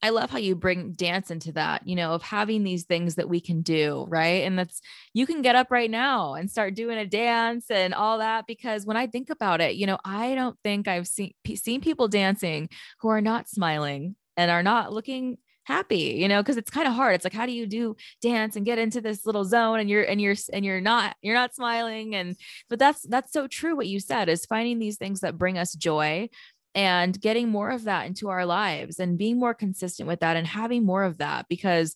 I 0.00 0.10
love 0.10 0.30
how 0.30 0.38
you 0.38 0.54
bring 0.54 0.92
dance 0.92 1.30
into 1.30 1.52
that, 1.52 1.86
you 1.86 1.96
know, 1.96 2.12
of 2.12 2.22
having 2.22 2.62
these 2.62 2.84
things 2.84 3.16
that 3.16 3.28
we 3.28 3.40
can 3.40 3.62
do, 3.62 4.06
right? 4.08 4.44
And 4.44 4.58
that's 4.58 4.80
you 5.12 5.26
can 5.26 5.42
get 5.42 5.56
up 5.56 5.70
right 5.70 5.90
now 5.90 6.34
and 6.34 6.50
start 6.50 6.74
doing 6.74 6.98
a 6.98 7.06
dance 7.06 7.70
and 7.70 7.92
all 7.92 8.18
that 8.18 8.46
because 8.46 8.86
when 8.86 8.96
I 8.96 9.08
think 9.08 9.28
about 9.28 9.60
it, 9.60 9.74
you 9.74 9.86
know, 9.86 9.98
I 10.04 10.36
don't 10.36 10.56
think 10.62 10.86
I've 10.86 11.08
seen 11.08 11.32
seen 11.56 11.80
people 11.80 12.06
dancing 12.06 12.68
who 13.00 13.08
are 13.08 13.20
not 13.20 13.48
smiling 13.48 14.14
and 14.36 14.50
are 14.50 14.62
not 14.62 14.92
looking 14.92 15.38
happy 15.68 16.16
you 16.16 16.26
know 16.26 16.42
because 16.42 16.56
it's 16.56 16.70
kind 16.70 16.88
of 16.88 16.94
hard. 16.94 17.14
It's 17.14 17.24
like 17.24 17.34
how 17.34 17.46
do 17.46 17.52
you 17.52 17.66
do 17.66 17.94
dance 18.22 18.56
and 18.56 18.64
get 18.64 18.78
into 18.78 19.00
this 19.00 19.26
little 19.26 19.44
zone? 19.44 19.78
And 19.80 19.88
you're 19.90 20.02
and 20.02 20.20
you're 20.20 20.36
and 20.52 20.64
you're 20.64 20.80
not 20.80 21.14
you're 21.22 21.34
not 21.34 21.54
smiling. 21.54 22.14
And 22.14 22.36
but 22.68 22.78
that's 22.78 23.02
that's 23.02 23.32
so 23.32 23.46
true 23.46 23.76
what 23.76 23.86
you 23.86 24.00
said 24.00 24.28
is 24.28 24.46
finding 24.46 24.78
these 24.78 24.96
things 24.96 25.20
that 25.20 25.38
bring 25.38 25.58
us 25.58 25.74
joy 25.74 26.30
and 26.74 27.20
getting 27.20 27.48
more 27.48 27.70
of 27.70 27.84
that 27.84 28.06
into 28.06 28.28
our 28.28 28.46
lives 28.46 28.98
and 28.98 29.18
being 29.18 29.38
more 29.38 29.54
consistent 29.54 30.08
with 30.08 30.20
that 30.20 30.36
and 30.36 30.46
having 30.46 30.84
more 30.84 31.04
of 31.04 31.18
that 31.18 31.46
because 31.48 31.94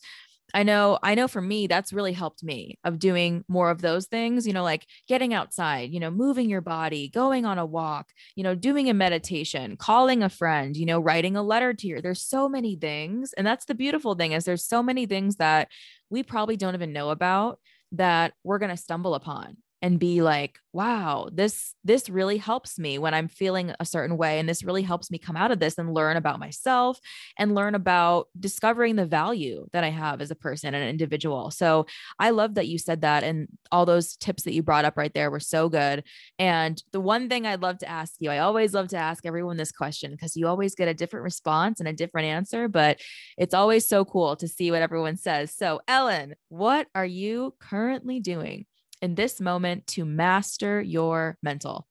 I 0.55 0.63
know, 0.65 0.99
I 1.03 1.15
know 1.15 1.29
for 1.29 1.41
me, 1.41 1.67
that's 1.67 1.93
really 1.93 2.13
helped 2.13 2.43
me 2.43 2.79
of 2.85 2.99
doing 2.99 3.45
more 3.49 3.71
of 3.71 3.81
those 3.81 4.07
things, 4.07 4.47
you 4.47 4.53
know, 4.53 4.63
like 4.63 4.87
getting 5.09 5.33
outside, 5.33 5.91
you 5.91 6.01
know, 6.01 6.11
moving 6.11 6.51
your 6.51 6.61
body, 6.61 7.09
going 7.09 7.47
on 7.47 7.59
a 7.59 7.65
walk, 7.65 8.09
you 8.37 8.43
know, 8.45 8.55
doing 8.55 8.91
a 8.91 8.95
meditation, 8.95 9.77
calling 9.77 10.23
a 10.23 10.29
friend, 10.29 10.77
you 10.77 10.85
know, 10.85 11.01
writing 11.01 11.37
a 11.37 11.43
letter 11.43 11.73
to 11.73 11.87
your, 11.87 12.03
there's 12.03 12.23
so 12.23 12.49
many 12.49 12.77
things. 12.77 13.33
And 13.33 13.47
that's 13.47 13.65
the 13.65 13.75
beautiful 13.75 14.15
thing 14.15 14.33
is 14.33 14.45
there's 14.45 14.65
so 14.65 14.83
many 14.83 15.07
things 15.07 15.37
that 15.37 15.69
we 16.11 16.23
probably 16.23 16.57
don't 16.57 16.75
even 16.75 16.93
know 16.93 17.11
about 17.11 17.59
that 17.93 18.35
we're 18.45 18.59
going 18.59 18.71
to 18.71 18.77
stumble 18.77 19.15
upon 19.15 19.57
and 19.83 19.99
be 19.99 20.23
like 20.23 20.59
wow 20.73 21.29
this 21.33 21.75
this 21.85 22.09
really 22.09 22.39
helps 22.39 22.79
me 22.79 22.99
when 22.99 23.13
i'm 23.13 23.29
feeling 23.29 23.75
a 23.79 23.85
certain 23.85 24.17
way 24.17 24.39
and 24.39 24.49
this 24.49 24.65
really 24.65 24.83
helps 24.83 25.11
me 25.11 25.19
come 25.19 25.37
out 25.37 25.51
of 25.51 25.59
this 25.59 25.77
and 25.77 25.93
learn 25.93 26.17
about 26.17 26.39
myself 26.39 26.99
and 27.37 27.55
learn 27.55 27.75
about 27.75 28.29
discovering 28.39 28.97
the 28.97 29.05
value 29.05 29.67
that 29.73 29.85
i 29.85 29.91
have 29.91 30.21
as 30.21 30.31
a 30.31 30.37
person 30.37 30.75
and 30.75 30.83
an 30.83 30.89
individual. 30.89 31.51
So 31.51 31.87
i 32.19 32.31
love 32.31 32.55
that 32.55 32.69
you 32.69 32.79
said 32.79 33.03
that 33.03 33.25
and 33.25 33.49
all 33.71 33.85
those 33.85 34.17
tips 34.17 34.45
that 34.45 34.55
you 34.55 34.63
brought 34.63 34.85
up 34.85 34.97
right 34.97 35.13
there 35.13 35.31
were 35.31 35.41
so 35.41 35.69
good. 35.69 36.05
And 36.39 36.83
the 36.93 37.01
one 37.01 37.29
thing 37.29 37.47
i'd 37.47 37.63
love 37.63 37.79
to 37.79 37.89
ask 37.89 38.15
you 38.21 38.31
i 38.31 38.39
always 38.39 38.73
love 38.75 38.89
to 38.89 38.97
ask 38.97 39.27
everyone 39.27 39.57
this 39.57 39.73
question 39.73 40.13
because 40.13 40.37
you 40.37 40.47
always 40.47 40.75
get 40.75 40.89
a 40.89 40.95
different 40.95 41.25
response 41.25 41.81
and 41.81 41.89
a 41.89 41.93
different 41.93 42.27
answer 42.27 42.69
but 42.69 43.01
it's 43.37 43.55
always 43.55 43.87
so 43.87 44.05
cool 44.05 44.37
to 44.37 44.49
see 44.49 44.71
what 44.71 44.83
everyone 44.83 45.17
says. 45.17 45.55
So 45.55 45.81
ellen 45.89 46.35
what 46.49 46.87
are 46.95 47.07
you 47.07 47.55
currently 47.61 48.21
doing 48.21 48.67
in 49.03 49.17
this 49.17 49.41
moment 49.41 49.87
to 49.89 50.05
master 50.05 50.81
your 50.81 51.37
mental? 51.43 51.87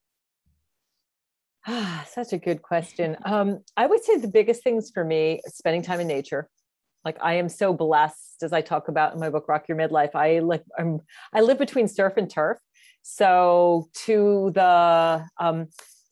Ah, 1.67 2.05
such 2.09 2.33
a 2.33 2.37
good 2.37 2.61
question. 2.61 3.17
Um, 3.25 3.59
I 3.77 3.85
would 3.85 4.03
say 4.03 4.17
the 4.17 4.27
biggest 4.27 4.63
things 4.63 4.89
for 4.91 5.03
me 5.03 5.41
spending 5.47 5.83
time 5.83 5.99
in 5.99 6.07
nature. 6.07 6.49
Like 7.03 7.17
I 7.21 7.33
am 7.33 7.49
so 7.49 7.73
blessed, 7.73 8.43
as 8.43 8.53
I 8.53 8.61
talk 8.61 8.87
about 8.87 9.13
in 9.13 9.19
my 9.19 9.29
book 9.29 9.47
"Rock 9.47 9.67
Your 9.67 9.77
Midlife." 9.77 10.15
I 10.15 10.39
like 10.39 10.63
I'm 10.77 10.99
I 11.33 11.41
live 11.41 11.57
between 11.57 11.87
surf 11.87 12.13
and 12.15 12.29
turf. 12.29 12.59
So 13.01 13.89
to 14.05 14.51
the 14.53 15.25
um, 15.39 15.67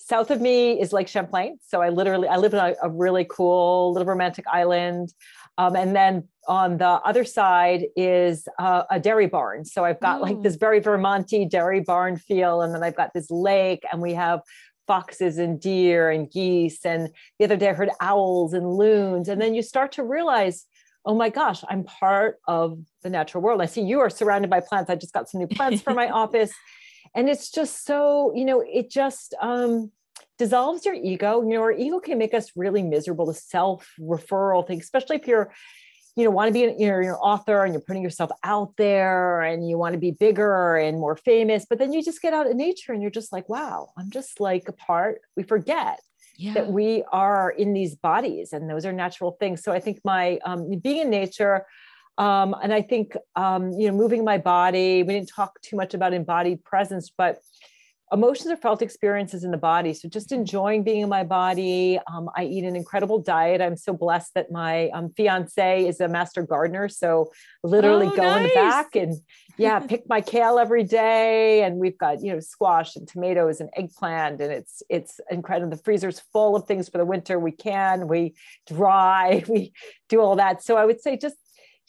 south 0.10 0.32
of 0.32 0.42
me 0.42 0.82
is 0.82 0.92
Lake 0.92 1.08
Champlain. 1.08 1.60
So 1.68 1.82
I 1.82 1.90
literally 1.90 2.28
I 2.28 2.38
live 2.38 2.54
in 2.54 2.60
a, 2.60 2.74
a 2.82 2.90
really 2.90 3.26
cool 3.30 3.94
little 3.94 4.08
romantic 4.08 4.46
island. 4.52 5.14
Um, 5.60 5.76
and 5.76 5.96
then 5.96 6.28
on 6.48 6.78
the 6.78 6.88
other 6.88 7.24
side 7.24 7.86
is 7.96 8.48
uh, 8.58 8.84
a 8.90 9.00
dairy 9.00 9.28
barn. 9.28 9.66
So 9.66 9.86
I've 9.86 10.00
got 10.00 10.20
mm. 10.20 10.24
like 10.24 10.42
this 10.42 10.56
very 10.56 10.82
Vermonty 10.82 11.48
dairy 11.48 11.82
barn 11.82 12.18
feel. 12.18 12.62
And 12.62 12.74
then 12.74 12.82
I've 12.82 12.96
got 12.96 13.14
this 13.14 13.30
lake 13.30 13.84
and 13.92 14.02
we 14.02 14.14
have 14.16 14.40
foxes 14.88 15.38
and 15.38 15.62
deer 15.62 16.10
and 16.10 16.32
geese. 16.32 16.84
And 16.86 17.10
the 17.38 17.46
other 17.46 17.58
day 17.58 17.70
I 17.70 17.74
heard 17.74 17.92
owls 18.00 18.54
and 18.54 18.68
loons. 18.68 19.30
And 19.30 19.40
then 19.40 19.54
you 19.54 19.62
start 19.62 19.92
to 19.94 20.04
realize, 20.04 20.66
oh 21.06 21.14
my 21.14 21.30
gosh, 21.30 21.64
I'm 21.70 21.84
part 21.84 22.40
of 22.48 22.80
the 23.04 23.12
natural 23.12 23.44
world. 23.44 23.62
I 23.62 23.68
see 23.68 23.82
you 23.82 24.00
are 24.00 24.10
surrounded 24.10 24.50
by 24.50 24.62
plants. 24.62 24.90
I 24.90 24.96
just 24.96 25.14
got 25.14 25.30
some 25.30 25.40
new 25.40 25.48
plants 25.48 25.84
for 25.84 25.94
my 25.94 26.10
office. 26.24 26.52
And 27.14 27.30
it's 27.30 27.52
just 27.52 27.86
so, 27.86 28.34
you 28.36 28.46
know, 28.46 28.64
it 28.66 28.90
just, 28.90 29.36
um, 29.40 29.92
dissolves 30.38 30.86
your 30.86 30.96
ego. 30.96 31.42
You 31.42 31.56
know, 31.56 31.62
our 31.62 31.72
ego 31.72 32.00
can 32.00 32.18
make 32.18 32.34
us 32.34 32.52
really 32.56 32.84
miserable. 32.84 33.26
The 33.26 33.34
self 33.34 33.92
referral 34.00 34.66
thing, 34.66 34.80
especially 34.80 35.18
if 35.18 35.28
you're, 35.28 35.52
you 36.16 36.24
know, 36.24 36.32
want 36.32 36.48
to 36.50 36.54
be 36.54 36.64
an, 36.64 36.80
you 36.80 36.88
know, 36.88 37.00
you're 37.00 37.14
an 37.14 37.20
author 37.20 37.64
and 37.64 37.74
you're 37.74 37.82
putting 37.82 38.04
yourself 38.04 38.32
out 38.44 38.74
there 38.78 39.42
and 39.42 39.68
you 39.68 39.78
want 39.78 39.94
to 39.94 40.00
be 40.00 40.12
bigger 40.12 40.76
and 40.76 41.00
more 41.00 41.16
famous. 41.16 41.66
But 41.70 41.80
then 41.80 41.94
you 41.94 42.04
just 42.04 42.22
get 42.22 42.34
out 42.34 42.48
in 42.48 42.58
nature 42.58 42.94
and 42.94 43.02
you're 43.02 43.12
just 43.12 43.32
like, 43.32 43.48
wow, 43.50 43.90
I'm 43.98 44.10
just 44.10 44.40
like 44.40 44.68
a 44.68 44.74
part. 44.74 45.22
We 45.36 45.44
forget. 45.44 46.00
Yeah. 46.42 46.54
that 46.54 46.72
we 46.72 47.04
are 47.12 47.50
in 47.50 47.74
these 47.74 47.96
bodies 47.96 48.54
and 48.54 48.70
those 48.70 48.86
are 48.86 48.94
natural 48.94 49.36
things 49.42 49.62
so 49.62 49.74
i 49.74 49.80
think 49.82 50.00
my 50.06 50.40
um, 50.46 50.70
being 50.82 51.00
in 51.00 51.10
nature 51.10 51.66
um, 52.18 52.56
and 52.64 52.74
i 52.74 52.82
think 52.82 53.18
um, 53.36 53.74
you 53.74 53.92
know 53.92 53.94
moving 53.94 54.24
my 54.24 54.38
body 54.38 55.04
we 55.04 55.16
didn't 55.16 55.28
talk 55.28 55.60
too 55.62 55.76
much 55.76 55.94
about 55.94 56.14
embodied 56.14 56.64
presence 56.64 57.12
but 57.18 57.40
emotions 58.12 58.52
are 58.52 58.58
felt 58.58 58.82
experiences 58.82 59.44
in 59.44 59.52
the 59.52 59.58
body. 59.58 59.94
So 59.94 60.10
just 60.10 60.32
enjoying 60.32 60.84
being 60.84 61.02
in 61.02 61.10
my 61.10 61.24
body. 61.24 62.00
Um, 62.12 62.30
I 62.36 62.46
eat 62.46 62.64
an 62.64 62.76
incredible 62.76 63.20
diet. 63.20 63.62
I'm 63.62 63.78
so 63.78 63.94
blessed 63.94 64.34
that 64.34 64.52
my 64.52 64.90
um, 64.90 65.12
fiance 65.16 65.86
is 65.88 66.00
a 66.00 66.08
master 66.08 66.42
gardener. 66.42 66.90
So 66.90 67.32
literally 67.64 68.08
oh, 68.08 68.16
go 68.16 68.24
nice. 68.24 68.38
in 68.38 68.44
the 68.44 68.54
back 68.56 68.96
and 68.96 69.16
yeah, 69.58 69.80
pick 69.80 70.08
my 70.10 70.22
kale 70.22 70.58
every 70.58 70.84
day. 70.84 71.64
And 71.64 71.78
we've 71.78 71.98
got, 71.98 72.24
you 72.24 72.34
know, 72.34 72.40
squash 72.40 72.96
and 72.96 73.08
tomatoes 73.08 73.60
and 73.60 73.70
eggplant. 73.76 74.42
And 74.42 74.52
it's, 74.52 74.82
it's 74.90 75.20
incredible. 75.30 75.70
The 75.70 75.84
freezer's 75.84 76.20
full 76.34 76.56
of 76.56 76.66
things 76.66 76.90
for 76.90 76.98
the 76.98 77.06
winter. 77.06 77.38
We 77.38 77.52
can, 77.52 78.08
we 78.08 78.34
dry, 78.66 79.44
we 79.50 79.74
do 80.08 80.22
all 80.22 80.38
that. 80.38 80.64
So 80.64 80.78
I 80.78 80.86
would 80.86 81.02
say 81.02 81.16
just 81.18 81.36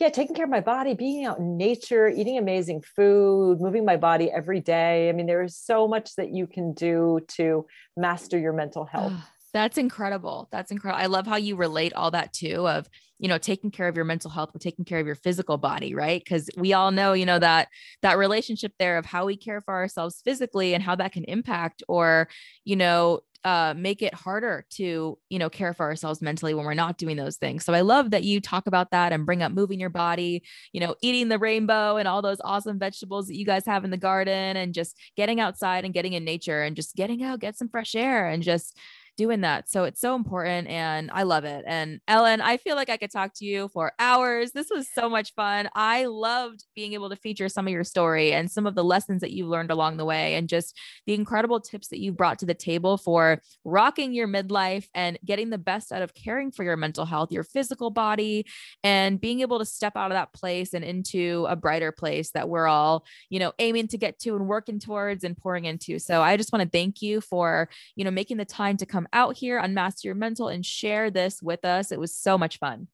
yeah, 0.00 0.08
taking 0.08 0.34
care 0.34 0.46
of 0.46 0.50
my 0.50 0.62
body, 0.62 0.94
being 0.94 1.26
out 1.26 1.38
in 1.38 1.58
nature, 1.58 2.08
eating 2.08 2.38
amazing 2.38 2.82
food, 2.96 3.60
moving 3.60 3.84
my 3.84 3.98
body 3.98 4.30
every 4.30 4.58
day. 4.60 5.10
I 5.10 5.12
mean, 5.12 5.26
there 5.26 5.42
is 5.42 5.58
so 5.58 5.86
much 5.86 6.16
that 6.16 6.30
you 6.32 6.46
can 6.46 6.72
do 6.72 7.20
to 7.36 7.66
master 7.98 8.38
your 8.38 8.54
mental 8.54 8.86
health. 8.86 9.12
Ah, 9.14 9.28
that's 9.52 9.76
incredible. 9.76 10.48
That's 10.50 10.70
incredible. 10.70 11.02
I 11.02 11.06
love 11.06 11.26
how 11.26 11.36
you 11.36 11.54
relate 11.54 11.92
all 11.92 12.10
that 12.12 12.32
too 12.32 12.66
of, 12.66 12.88
you 13.18 13.28
know, 13.28 13.36
taking 13.36 13.70
care 13.70 13.88
of 13.88 13.96
your 13.96 14.06
mental 14.06 14.30
health 14.30 14.54
with 14.54 14.62
taking 14.62 14.86
care 14.86 15.00
of 15.00 15.06
your 15.06 15.16
physical 15.16 15.58
body, 15.58 15.94
right? 15.94 16.24
Cuz 16.26 16.48
we 16.56 16.72
all 16.72 16.92
know, 16.92 17.12
you 17.12 17.26
know, 17.26 17.38
that 17.38 17.68
that 18.00 18.16
relationship 18.16 18.72
there 18.78 18.96
of 18.96 19.04
how 19.04 19.26
we 19.26 19.36
care 19.36 19.60
for 19.60 19.74
ourselves 19.74 20.22
physically 20.24 20.72
and 20.72 20.82
how 20.82 20.94
that 20.94 21.12
can 21.12 21.24
impact 21.24 21.82
or, 21.88 22.26
you 22.64 22.76
know, 22.76 23.20
uh, 23.44 23.74
make 23.76 24.03
it 24.03 24.14
harder 24.14 24.66
to 24.70 25.18
you 25.29 25.38
know 25.38 25.48
care 25.48 25.72
for 25.72 25.87
ourselves 25.87 26.20
mentally 26.20 26.55
when 26.55 26.64
we're 26.64 26.74
not 26.74 26.98
doing 26.98 27.16
those 27.16 27.37
things. 27.37 27.64
So 27.64 27.72
i 27.72 27.81
love 27.81 28.11
that 28.11 28.24
you 28.24 28.40
talk 28.40 28.66
about 28.66 28.90
that 28.90 29.12
and 29.12 29.26
bring 29.26 29.42
up 29.42 29.53
moving 29.53 29.81
your 29.81 29.90
body 29.90 30.42
you 30.72 30.81
know 30.81 30.94
eating 31.03 31.29
the 31.29 31.38
rainbow 31.38 31.96
and 31.96 32.07
all 32.07 32.22
those 32.22 32.40
awesome 32.42 32.79
vegetables 32.79 33.26
that 33.29 33.37
you 33.37 33.46
guys 33.46 33.64
have 33.66 33.85
in 33.85 33.90
the 33.90 33.96
garden 33.96 34.57
and 34.57 34.74
just 34.74 34.96
getting 35.16 35.40
outside 35.40 35.85
and 35.85 35.94
getting 35.94 36.12
in 36.12 36.24
nature 36.24 36.62
and 36.62 36.76
just 36.76 36.96
getting 36.96 37.22
out 37.22 37.40
get 37.40 37.57
some 37.57 37.68
fresh 37.68 37.94
air 37.94 38.29
and 38.29 38.42
just 38.42 38.76
doing 39.20 39.42
that. 39.42 39.68
So 39.68 39.85
it's 39.85 40.00
so 40.00 40.14
important 40.14 40.66
and 40.68 41.11
I 41.12 41.24
love 41.24 41.44
it. 41.44 41.62
And 41.66 42.00
Ellen, 42.09 42.40
I 42.40 42.56
feel 42.56 42.74
like 42.74 42.88
I 42.88 42.96
could 42.96 43.11
talk 43.11 43.33
to 43.35 43.44
you 43.44 43.68
for 43.68 43.92
hours. 43.98 44.52
This 44.52 44.70
was 44.70 44.88
so 44.94 45.11
much 45.11 45.35
fun. 45.35 45.68
I 45.74 46.06
loved 46.06 46.64
being 46.74 46.94
able 46.94 47.11
to 47.11 47.16
feature 47.16 47.50
some 47.50 47.66
of 47.66 47.70
your 47.70 47.85
story 47.85 48.33
and 48.33 48.50
some 48.50 48.66
of 48.66 48.74
the 48.74 48.83
lessons 48.83 49.20
that 49.20 49.33
you 49.33 49.46
learned 49.46 49.70
along 49.70 49.98
the 49.98 50.06
way 50.06 50.37
and 50.37 50.48
just 50.48 50.74
the 51.04 51.12
incredible 51.12 51.61
tips 51.61 51.88
that 51.88 52.00
you 52.00 52.12
brought 52.12 52.38
to 52.38 52.46
the 52.46 52.54
table 52.54 52.96
for 52.96 53.42
rocking 53.62 54.14
your 54.14 54.26
midlife 54.26 54.87
and 54.94 55.18
getting 55.22 55.50
the 55.50 55.59
best 55.59 55.92
out 55.92 56.00
of 56.00 56.14
caring 56.14 56.50
for 56.50 56.64
your 56.64 56.78
mental 56.78 57.04
health, 57.04 57.30
your 57.30 57.44
physical 57.44 57.90
body, 57.90 58.46
and 58.83 59.20
being 59.20 59.40
able 59.40 59.59
to 59.59 59.66
step 59.66 59.98
out 59.98 60.11
of 60.11 60.14
that 60.14 60.33
place 60.33 60.72
and 60.72 60.83
into 60.83 61.44
a 61.50 61.56
brighter 61.56 61.92
place 61.92 62.30
that 62.30 62.48
we're 62.48 62.66
all, 62.66 63.04
you 63.28 63.38
know, 63.38 63.52
aiming 63.59 63.87
to 63.88 63.98
get 63.98 64.18
to 64.20 64.35
and 64.35 64.48
working 64.48 64.78
towards 64.78 65.24
and 65.24 65.37
pouring 65.37 65.66
into. 65.66 65.98
So 65.98 66.22
I 66.22 66.38
just 66.38 66.54
want 66.54 66.62
to 66.62 66.70
thank 66.70 67.02
you 67.02 67.20
for, 67.20 67.68
you 67.96 68.04
know, 68.06 68.11
making 68.11 68.38
the 68.38 68.46
time 68.46 68.78
to 68.78 68.87
come 68.87 69.06
out 69.12 69.37
here 69.37 69.59
on 69.59 69.75
Master 69.75 70.09
Your 70.09 70.14
Mental 70.14 70.49
and 70.49 70.64
share 70.64 71.11
this 71.11 71.42
with 71.42 71.64
us. 71.64 71.92
It 71.92 72.01
was 72.01 72.14
so 72.14 72.38
much 72.38 72.59
fun. 72.59 72.88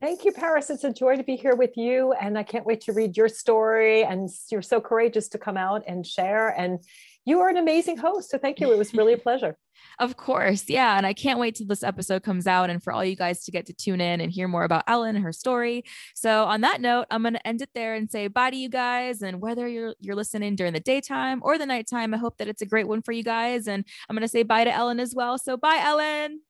Thank 0.00 0.24
you, 0.24 0.32
Paris. 0.32 0.68
It's 0.68 0.84
a 0.84 0.92
joy 0.92 1.16
to 1.16 1.22
be 1.22 1.36
here 1.36 1.54
with 1.54 1.76
you. 1.76 2.12
And 2.12 2.36
I 2.38 2.42
can't 2.42 2.66
wait 2.66 2.82
to 2.82 2.92
read 2.92 3.16
your 3.16 3.28
story. 3.28 4.04
And 4.04 4.28
you're 4.50 4.60
so 4.60 4.80
courageous 4.80 5.28
to 5.30 5.38
come 5.38 5.56
out 5.56 5.84
and 5.86 6.06
share. 6.06 6.48
And 6.48 6.80
you 7.26 7.40
are 7.40 7.48
an 7.48 7.56
amazing 7.56 7.98
host. 7.98 8.30
So 8.30 8.38
thank 8.38 8.60
you. 8.60 8.72
It 8.72 8.78
was 8.78 8.94
really 8.94 9.12
a 9.12 9.18
pleasure. 9.18 9.58
Of 9.98 10.16
course. 10.16 10.64
Yeah. 10.68 10.96
And 10.96 11.06
I 11.06 11.12
can't 11.12 11.38
wait 11.38 11.54
till 11.54 11.66
this 11.66 11.82
episode 11.82 12.22
comes 12.22 12.46
out 12.46 12.70
and 12.70 12.82
for 12.82 12.92
all 12.92 13.04
you 13.04 13.16
guys 13.16 13.44
to 13.44 13.50
get 13.50 13.66
to 13.66 13.74
tune 13.74 14.00
in 14.00 14.20
and 14.20 14.32
hear 14.32 14.48
more 14.48 14.64
about 14.64 14.84
Ellen 14.86 15.16
and 15.16 15.24
her 15.24 15.32
story. 15.32 15.84
So 16.14 16.44
on 16.44 16.62
that 16.62 16.80
note, 16.80 17.06
I'm 17.10 17.22
going 17.22 17.34
to 17.34 17.46
end 17.46 17.62
it 17.62 17.70
there 17.74 17.94
and 17.94 18.10
say 18.10 18.28
bye 18.28 18.50
to 18.50 18.56
you 18.56 18.68
guys. 18.68 19.22
And 19.22 19.40
whether 19.40 19.66
you're 19.68 19.94
you're 20.00 20.14
listening 20.14 20.56
during 20.56 20.72
the 20.72 20.80
daytime 20.80 21.40
or 21.42 21.56
the 21.58 21.66
nighttime, 21.66 22.14
I 22.14 22.18
hope 22.18 22.38
that 22.38 22.48
it's 22.48 22.62
a 22.62 22.66
great 22.66 22.88
one 22.88 23.02
for 23.02 23.12
you 23.12 23.22
guys. 23.22 23.68
And 23.68 23.84
I'm 24.08 24.16
going 24.16 24.22
to 24.22 24.28
say 24.28 24.42
bye 24.42 24.64
to 24.64 24.74
Ellen 24.74 25.00
as 25.00 25.14
well. 25.14 25.38
So 25.38 25.56
bye, 25.56 25.80
Ellen. 25.82 26.40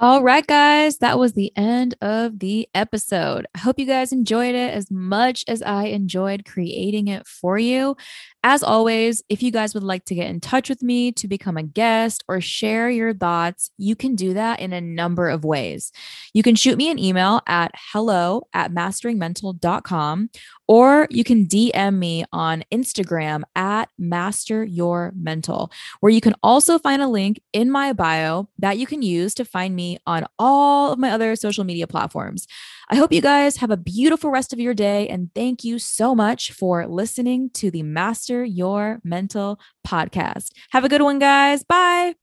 All 0.00 0.20
right, 0.20 0.44
guys, 0.44 0.98
that 0.98 1.16
was 1.16 1.34
the 1.34 1.52
end 1.54 1.94
of 2.02 2.40
the 2.40 2.68
episode. 2.74 3.46
I 3.54 3.60
hope 3.60 3.78
you 3.78 3.86
guys 3.86 4.10
enjoyed 4.10 4.56
it 4.56 4.74
as 4.74 4.90
much 4.90 5.44
as 5.46 5.62
I 5.62 5.84
enjoyed 5.84 6.44
creating 6.44 7.06
it 7.06 7.24
for 7.24 7.56
you. 7.56 7.96
As 8.42 8.64
always, 8.64 9.22
if 9.28 9.44
you 9.44 9.52
guys 9.52 9.74
would 9.74 9.84
like 9.84 10.04
to 10.06 10.16
get 10.16 10.28
in 10.28 10.40
touch 10.40 10.68
with 10.68 10.82
me 10.82 11.12
to 11.12 11.28
become 11.28 11.56
a 11.56 11.62
guest 11.62 12.24
or 12.26 12.40
share 12.40 12.90
your 12.90 13.14
thoughts, 13.14 13.70
you 13.78 13.94
can 13.94 14.16
do 14.16 14.34
that 14.34 14.58
in 14.58 14.72
a 14.72 14.80
number 14.80 15.28
of 15.28 15.44
ways. 15.44 15.92
You 16.34 16.42
can 16.42 16.56
shoot 16.56 16.76
me 16.76 16.90
an 16.90 16.98
email 16.98 17.40
at 17.46 17.70
hello 17.92 18.48
at 18.52 18.72
masteringmental.com 18.72 20.30
or 20.72 21.06
you 21.10 21.22
can 21.22 21.44
DM 21.44 21.98
me 21.98 22.24
on 22.32 22.64
Instagram 22.72 23.42
at 23.54 23.90
Master 23.98 24.64
Your 24.64 25.12
Mental, 25.14 25.70
where 26.00 26.08
you 26.08 26.22
can 26.22 26.34
also 26.42 26.78
find 26.78 27.02
a 27.02 27.08
link 27.08 27.42
in 27.52 27.70
my 27.70 27.92
bio 27.92 28.48
that 28.58 28.78
you 28.78 28.86
can 28.86 29.02
use 29.02 29.34
to 29.34 29.44
find 29.44 29.76
me 29.76 29.98
on 30.06 30.24
all 30.38 30.94
of 30.94 30.98
my 30.98 31.10
other 31.10 31.36
social 31.36 31.62
media 31.62 31.86
platforms. 31.86 32.46
I 32.88 32.96
hope 32.96 33.12
you 33.12 33.20
guys 33.20 33.56
have 33.58 33.70
a 33.70 33.76
beautiful 33.76 34.30
rest 34.30 34.54
of 34.54 34.60
your 34.60 34.72
day. 34.72 35.08
And 35.08 35.28
thank 35.34 35.62
you 35.62 35.78
so 35.78 36.14
much 36.14 36.52
for 36.52 36.86
listening 36.86 37.50
to 37.50 37.70
the 37.70 37.82
Master 37.82 38.42
Your 38.42 38.98
Mental 39.04 39.60
podcast. 39.86 40.52
Have 40.70 40.84
a 40.84 40.88
good 40.88 41.02
one, 41.02 41.18
guys. 41.18 41.64
Bye. 41.64 42.21